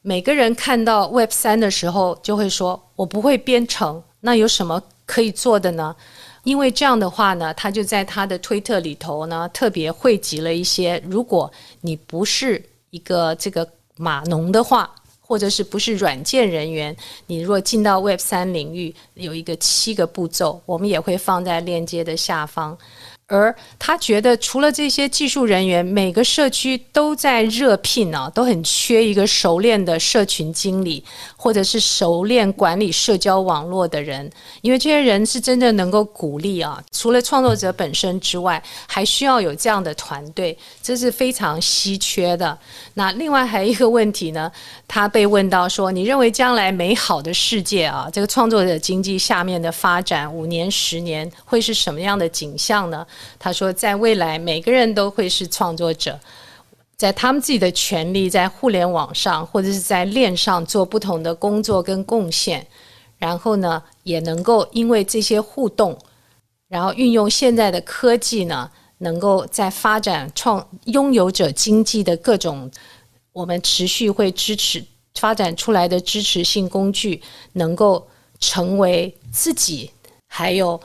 [0.00, 5.94] 每个人看到 Web 三的时候，就会说我不会编程，那有什么可以做的呢？
[6.44, 13.68] 因为这样的话呢，他就在他的推特里头呢，特别汇集了一些，如果你不是一个这个。
[14.00, 14.90] 码农的话，
[15.20, 16.96] 或者是不是软件人员，
[17.26, 22.76] 你如果进到 Web 三领域，有一个七个步骤，我们也会放在链接的下方。
[23.30, 31.02] 而他觉得，除了这些技术人员，每个社区都在热聘啊，都很缺一个熟练的社群经理，
[31.36, 34.28] 或者是熟练管理社交网络的人，
[34.62, 36.82] 因为这些人是真的能够鼓励啊。
[36.90, 42.58] 除了创作者本身之外，还需要有这样的团队，这是非常稀缺的。
[42.94, 44.50] 那另外还有一个问题呢，
[44.88, 53.06] 他被问到说：“你认为将来美好的世界啊，这个创作者经济下面的发展，五年、十年会是什么样的景象呢？”
[53.38, 56.18] 他说，在未来，每个人都会是创作者，
[56.96, 62.66] 在他们自己的权利，在互联网上或者是在链上做不同的工作跟贡献，
[63.16, 65.98] 然后呢，也能够因为这些互动，
[66.68, 72.70] 然后运用现在的科技呢，能够在发展创拥有者经济的各种，
[73.32, 77.22] 我们持续会支持发展出来的支持性工具，
[77.54, 78.06] 能够
[78.38, 79.90] 成为自己
[80.28, 80.78] 还有。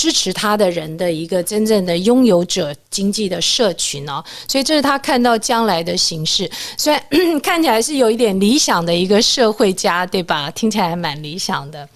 [0.00, 6.50] 支持他的人的一个真正的拥有者经济的社群哦，所以这是他看到将来的形势。
[6.78, 7.04] 虽然
[7.40, 10.50] 看起来是有一点理想的一个社会家，对吧？
[10.52, 11.86] 听起来蛮理想的。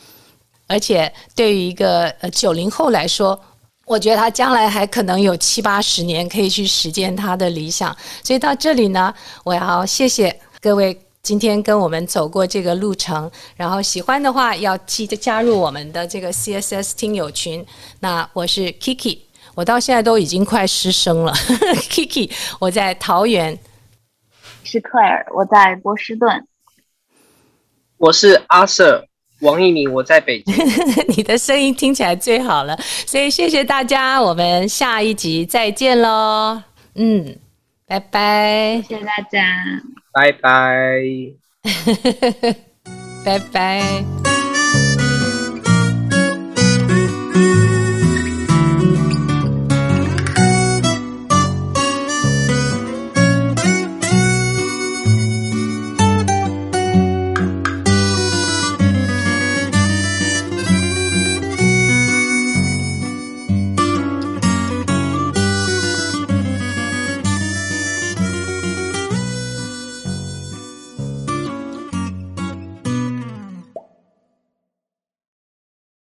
[0.67, 3.41] 而且对于一个呃九零后来说，
[3.87, 7.97] 我觉得他将来还可能有七八十年可以去实践他的理想。
[8.23, 10.95] 所以到这里呢，我要谢谢各位。
[11.25, 17.65] 今天跟我们走过这个路程，然后喜欢的话要记得加入我们的这个 CSS 听友群。
[18.01, 19.21] 那我是 Kiki，
[19.55, 21.33] 我到现在都已经快失声了。
[21.89, 23.59] Kiki，我在桃园。
[24.65, 26.47] 是 Claire，我在波士顿。
[27.97, 29.07] 我是阿 Sir
[29.41, 30.55] 王一鸣，我在北京。
[31.17, 36.63] 你的声音听起来最好了，所以谢谢大家，我们下一集再见喽。
[36.97, 37.39] 嗯，
[37.87, 39.83] 拜拜，谢谢大家。
[40.13, 41.03] 拜拜，
[43.25, 44.24] 拜拜。